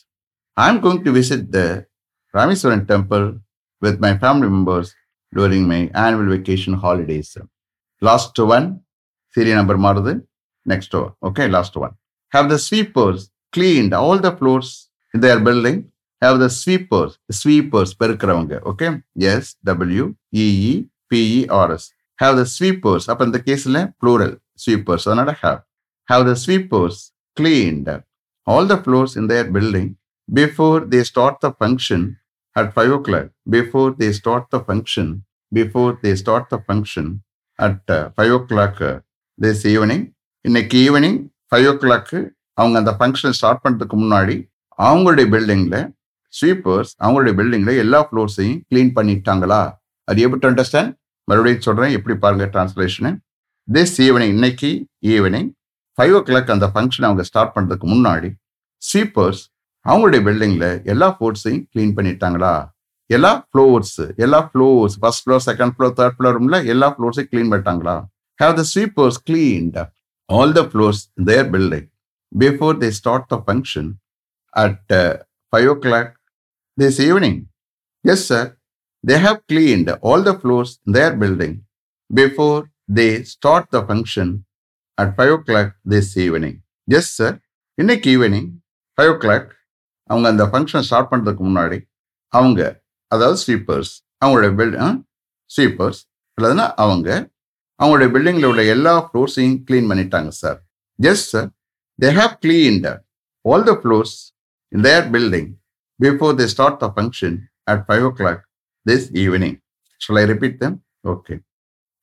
I 0.57 0.67
am 0.73 0.81
going 0.85 1.03
to 1.07 1.13
visit 1.19 1.45
the 1.57 1.61
Rameswaram 2.33 2.83
temple 2.91 3.27
with 3.81 3.99
my 4.05 4.13
family 4.23 4.49
members 4.55 4.91
during 5.33 5.67
my 5.73 5.81
annual 6.05 6.31
vacation 6.35 6.77
holidays 6.85 7.33
Last 8.07 8.37
one, 8.55 8.67
serial 9.35 9.57
number 9.59 9.77
மாறுது 9.85 10.13
next 10.71 10.91
one. 10.99 11.11
Okay, 11.27 11.47
last 11.55 11.73
one. 11.83 11.93
Have 12.33 12.47
the 12.53 12.59
sweepers 12.67 13.21
cleaned 13.55 13.93
all 14.01 14.17
the 14.25 14.31
floors 14.39 14.69
in 15.13 15.19
their 15.25 15.39
building? 15.47 15.77
Have 16.23 16.37
the 16.43 16.49
sweepers, 16.61 17.11
sweepers 17.41 17.91
பெருக்கிறவங்க 17.99 18.55
okay? 18.71 18.89
Yes, 19.25 19.43
W 19.71 20.05
E 20.43 20.45
E 20.69 20.73
P 21.09 21.21
E 21.37 21.41
R 21.65 21.69
S. 21.81 21.85
Have 22.21 22.35
the 22.41 22.47
sweepers 22.55 23.03
அப்ப 23.11 23.27
இந்த 23.29 23.39
கேஸ்ல 23.47 23.79
plural 24.03 24.33
sweepers 24.65 25.03
அதனால 25.09 25.31
have 25.43 25.59
have 26.11 26.23
the 26.29 26.37
sweepers 26.45 26.97
cleaned 27.39 27.89
all 28.51 28.65
the 28.71 28.79
floors 28.85 29.11
in 29.19 29.27
their 29.31 29.47
building 29.55 29.89
before 30.41 30.79
they 30.91 31.03
start 31.11 31.35
the 31.45 31.51
function 31.63 32.01
at 32.59 32.73
5 32.73 32.91
o'clock. 32.97 33.27
Before 33.57 33.89
they 33.99 34.11
start 34.19 34.45
the 34.53 34.61
function, 34.69 35.07
before 35.59 35.91
they 36.03 36.13
start 36.23 36.45
the 36.53 36.59
function 36.69 37.05
at 37.59 37.91
five 38.15 38.33
o'clock 38.51 38.81
this 39.39 39.63
evening 39.73 40.05
இன்னைக்கு 40.45 40.77
evening 40.87 41.19
five 41.49 41.67
ஓ 41.71 41.73
clock 41.83 42.19
அவங்க 42.61 42.75
அந்த 42.81 42.91
function 42.99 43.35
start 43.39 43.61
பண்ணுறதுக்கு 43.63 43.97
முன்னாடி 44.03 44.35
அவங்களுடைய 44.79 45.27
பில்டிங்கில் 45.33 45.79
sweepers 46.33 46.91
அவங்களுடைய 47.03 47.33
பில்டிங்கில் 47.39 47.81
எல்லா 47.83 47.99
ஃப்ளோர்ஸையும் 48.07 48.59
க்ளீன் 48.69 48.91
பண்ணிட்டாங்களா? 48.97 49.61
அது 50.07 50.21
எப்படி 50.25 50.47
அண்டர்ஸ்டாண்ட் 50.47 50.91
மறுபடியும் 51.27 51.65
சொல்கிறேன் 51.67 51.93
எப்படி 51.97 52.15
பாருங்க 52.23 52.45
டிரான்ஸ்லேஷனு 52.53 53.11
திஸ் 53.67 53.95
ஈவினிங் 54.05 54.33
இன்னைக்கு 54.35 54.69
ஈவினிங் 55.13 55.49
ஃபைவ் 55.97 56.13
ஓ 56.17 56.21
கிளாக் 56.29 56.51
அந்த 56.55 56.67
ஃபங்க்ஷன் 56.73 57.07
அவங்க 57.07 57.23
ஸ்டார்ட் 57.29 57.53
பண்ணுறதுக்கு 57.55 57.87
முன்னாடி 57.95 58.29
ஸ்வீப்பர்ஸ் 58.81 59.41
அவங்களுடைய 59.85 60.21
பில்டிங்கில் 60.27 60.69
எல்லா 60.83 61.07
ஃபோர்ஸையும் 61.17 61.63
க்ளீன் 61.71 61.95
பண்ணிட்டாங்களா? 61.97 62.53
எல்லா 63.09 63.31
ஃப்ளோர்ஸ் 63.43 63.95
எல்லா 64.17 64.39
floors 64.49 64.95
first 65.01 65.23
floor 65.23 65.43
second 65.47 65.73
floor 65.75 65.95
third 65.99 66.15
floor 66.17 66.35
ரூம்ல 66.37 66.57
எல்லா 66.65 66.87
ஃப்ளோர்ஸையும் 66.89 67.29
க்ளீன் 67.31 67.49
பண்ணிட்டாங்களா? 67.51 67.95
Have 68.39 68.53
the 68.59 68.63
sweepers 68.71 69.17
cleaned 69.29 69.77
all 70.29 70.53
the 70.53 70.63
floors 70.69 71.01
their 71.29 71.47
building 71.55 71.87
before 72.31 72.75
they 72.81 72.89
start 72.99 73.27
the 73.27 73.37
function 73.45 73.89
at 74.53 74.93
five 75.53 75.67
o'clock 75.85 76.11
this 76.77 76.99
evening 77.07 77.39
yes 78.05 78.25
sir 78.27 78.49
they 79.03 79.17
have 79.25 79.39
cleaned 79.51 79.89
all 80.09 80.25
the 80.29 80.33
floors 80.41 80.73
their 80.93 81.15
building 81.23 81.57
before 82.09 82.59
they 82.97 83.07
start 83.33 83.69
the 83.69 83.81
function 83.87 84.33
at 84.97 85.13
five 85.17 85.31
o'clock 85.49 85.71
this 85.89 86.11
evening 86.25 86.57
yes 86.87 87.11
sir 87.17 87.35
இன்னைக்கு 87.77 88.09
evening 88.15 88.49
five 88.97 89.11
ஓ 89.11 89.17
clock 89.17 89.49
அவங்க 90.09 90.27
அந்த 90.27 90.45
function 90.51 90.85
start 90.87 91.11
பண்ணுறதுக்கு 91.11 91.43
முன்னாடி 91.49 91.77
அவங்க 92.33 92.61
அதாவது 93.11 93.39
sweepers 93.45 93.91
அவங்களுடைய 94.23 94.51
bill 94.59 94.75
sweepers 95.51 96.01
இல்லைன்னா 96.37 96.65
அவங்க 96.83 97.09
அவங்களுடைய 97.79 98.09
பில்டிங்கில் 98.15 98.49
உள்ள 98.51 98.61
எல்லா 98.75 98.93
ஃப்ளோர்ஸையும் 99.05 99.57
க்ளீன் 99.67 99.89
பண்ணிட்டாங்க 99.91 100.31
sir 100.41 100.59
yes 100.99 101.25
sir 101.33 101.49
they 101.99 102.11
have 102.19 102.33
cleaned 102.45 102.87
all 103.45 103.65
the 103.71 103.75
floors 103.81 104.15
in 104.71 104.85
their 104.89 105.05
building 105.15 105.49
before 105.99 106.33
they 106.41 106.47
start 106.55 106.79
the 106.85 106.89
function 106.95 107.37
at 107.73 107.83
five 107.89 108.05
o'clock 108.21 108.41
this 108.85 109.07
evening 109.25 109.57
shall 110.01 110.21
I 110.23 110.25
repeat 110.33 110.57
them 110.65 110.77
okay 111.13 111.35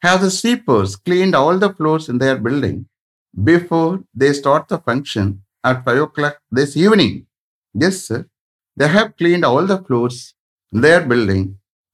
Have 0.03 0.21
the 0.21 0.31
sweepers 0.31 0.95
cleaned 0.97 1.35
all 1.35 1.59
the 1.59 1.73
floors 1.73 2.09
in 2.09 2.19
their 2.19 2.39
building 2.39 2.87
before 3.35 4.05
they 4.15 4.33
start 4.33 4.69
the 4.69 4.79
function 4.79 5.43
at 5.65 5.85
5 5.85 5.99
o'clock 6.01 6.39
this 6.51 6.77
evening? 6.77 7.27
Yes, 7.75 8.03
sir. 8.03 8.27
They 8.77 8.89
have 8.89 9.17
cleaned 9.17 9.45
all 9.45 9.67
the 9.67 9.79
floors 9.79 10.19
in 10.19 10.36
their 10.73 11.01
building 11.07 11.45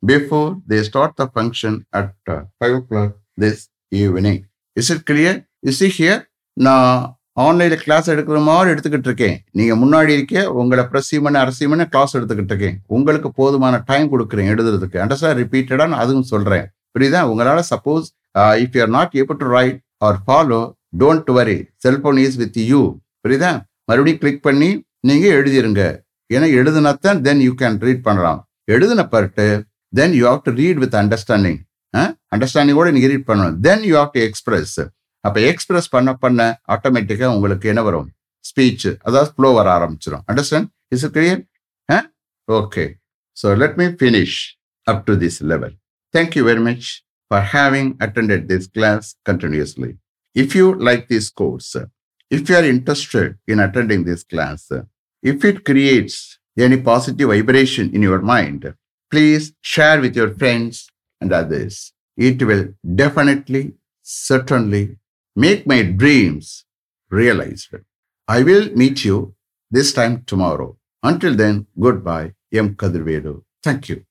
before 0.02 0.60
they 0.68 0.82
start 0.82 1.12
the 1.18 1.26
function 1.28 1.84
at 1.92 2.12
uh, 2.28 2.42
5 2.58 2.74
o'clock 2.74 3.10
this 3.40 3.68
evening. 3.90 4.46
Is 4.80 4.90
it 4.90 5.02
clear? 5.10 5.34
You 5.66 5.72
see 5.80 5.90
here, 5.98 6.30
நான் 6.52 7.16
ஆன்லைனில் 7.32 7.82
class 7.82 8.10
எடுக்கிற 8.10 8.42
மாதிரி 8.42 8.70
எடுத்துக்கிட்டு 8.70 9.08
இருக்கேன். 9.08 9.36
நீங்கள் 9.50 9.78
முன்னாடி 9.78 10.08
இருக்க 10.08 10.52
உங்களை 10.52 10.84
பிரசிமன் 10.84 11.38
அரசிமன் 11.42 11.88
கிளாஸ் 11.88 12.16
எடுத்துக்கிட்டு 12.16 12.52
இருக்கேன். 12.54 12.80
உங்களுக்கு 12.86 13.32
போதுமான 13.32 13.82
டைம் 13.84 14.08
கொடுக்குறேன் 14.12 14.50
எழுதுறதுக்கு. 14.52 14.98
அண்டர்ஸ்டாண்ட் 15.04 15.40
ரிப்பீட்டடாக 15.42 15.88
நான் 15.88 16.02
அதுவும் 16.04 16.22
சொல்கிறேன் 16.22 16.66
புரியுதா? 16.98 17.20
உங்களால் 17.20 17.64
suppose 17.70 18.06
if 18.38 18.76
you 18.76 18.80
are 18.80 18.88
not 18.88 19.10
able 19.14 19.36
to 19.36 19.48
write 19.48 19.80
or 19.96 20.18
follow 20.26 20.72
don't 20.98 21.32
worry 21.32 21.64
cellphone 21.86 22.18
is 22.18 22.36
with 22.36 22.58
you 22.58 22.98
புரியுதா? 23.28 23.52
மறுபடியும் 23.84 24.20
கிளிக் 24.20 24.42
பண்ணி 24.42 24.84
நீங்கள் 25.00 25.34
எழுதிருங்க. 25.38 25.82
ஏன்னா 26.34 26.48
எழுதுனாத்தான் 26.58 27.20
தென் 27.20 27.40
யூ 27.40 27.52
கேன் 27.52 27.78
ரீட் 27.78 28.02
பண்ணலாம். 28.02 28.48
எழுதின 28.74 29.02
part 29.12 29.46
then 29.98 30.14
you 30.18 30.24
have 30.30 30.42
to 30.46 30.52
read 30.62 30.80
with 30.84 30.96
understanding 31.02 31.60
அண்டர்ஸ்டாண்டிங்கோட 32.34 32.90
நீங்கள் 32.96 33.10
ரீட் 33.12 33.28
பண்ணணும். 33.30 33.56
Then 33.66 33.84
you 33.88 33.94
have 34.00 34.12
to 34.16 34.20
express 34.28 34.76
அப்போ 35.24 35.38
எக்ஸ்பிரஸ் 35.50 35.88
பண்ண 35.94 36.10
பண்ண 36.24 36.40
ஆட்டோமேட்டிக்காக 36.74 37.30
உங்களுக்கு 37.36 37.66
என்ன 37.72 37.82
வரும்? 37.88 38.08
ஸ்பீச் 38.44 38.86
அதாவது 39.06 39.30
ஃப்ளோ 39.34 39.48
வர 39.58 39.68
ஆரம்பிச்சிடும் 39.78 40.24
understand 40.30 40.68
is 40.94 41.04
it 41.08 41.14
clear 41.18 41.42
okay 42.48 42.84
so 43.36 43.56
let 43.62 43.76
me 43.82 43.88
finish 44.00 44.38
up 44.86 45.02
to 45.08 45.14
this 45.24 45.40
level 45.52 45.74
thank 46.14 46.36
you 46.38 46.44
very 46.50 46.64
much 46.70 46.88
for 47.30 47.44
having 47.56 47.90
attended 48.06 48.42
this 48.52 48.70
class 48.78 49.08
continuously 49.30 49.92
If 50.36 50.54
you 50.54 50.66
like 50.78 51.08
this 51.08 51.26
course, 51.30 51.76
if 52.30 52.48
you 52.48 52.56
are 52.58 52.64
interested 52.64 53.36
in 53.46 53.60
attending 53.60 54.04
this 54.04 54.24
class, 54.24 54.60
if 55.22 55.44
it 55.44 55.56
creates 55.68 56.14
any 56.58 56.80
positive 56.80 57.28
vibration 57.28 57.94
in 57.94 58.02
your 58.02 58.20
mind, 58.20 58.74
please 59.10 59.52
share 59.60 60.00
with 60.00 60.16
your 60.16 60.34
friends 60.34 60.88
and 61.20 61.32
others. 61.32 61.92
It 62.16 62.42
will 62.42 62.74
definitely, 62.94 63.74
certainly 64.02 64.98
make 65.34 65.66
my 65.66 65.82
dreams 65.82 66.64
realized. 67.10 67.74
I 68.28 68.42
will 68.42 68.70
meet 68.74 69.04
you 69.04 69.34
this 69.70 69.92
time 69.92 70.24
tomorrow. 70.26 70.76
Until 71.02 71.34
then, 71.34 71.66
goodbye. 71.78 72.34
M. 72.52 72.74
Kadirvedu. 72.74 73.42
Thank 73.62 73.88
you. 73.88 74.04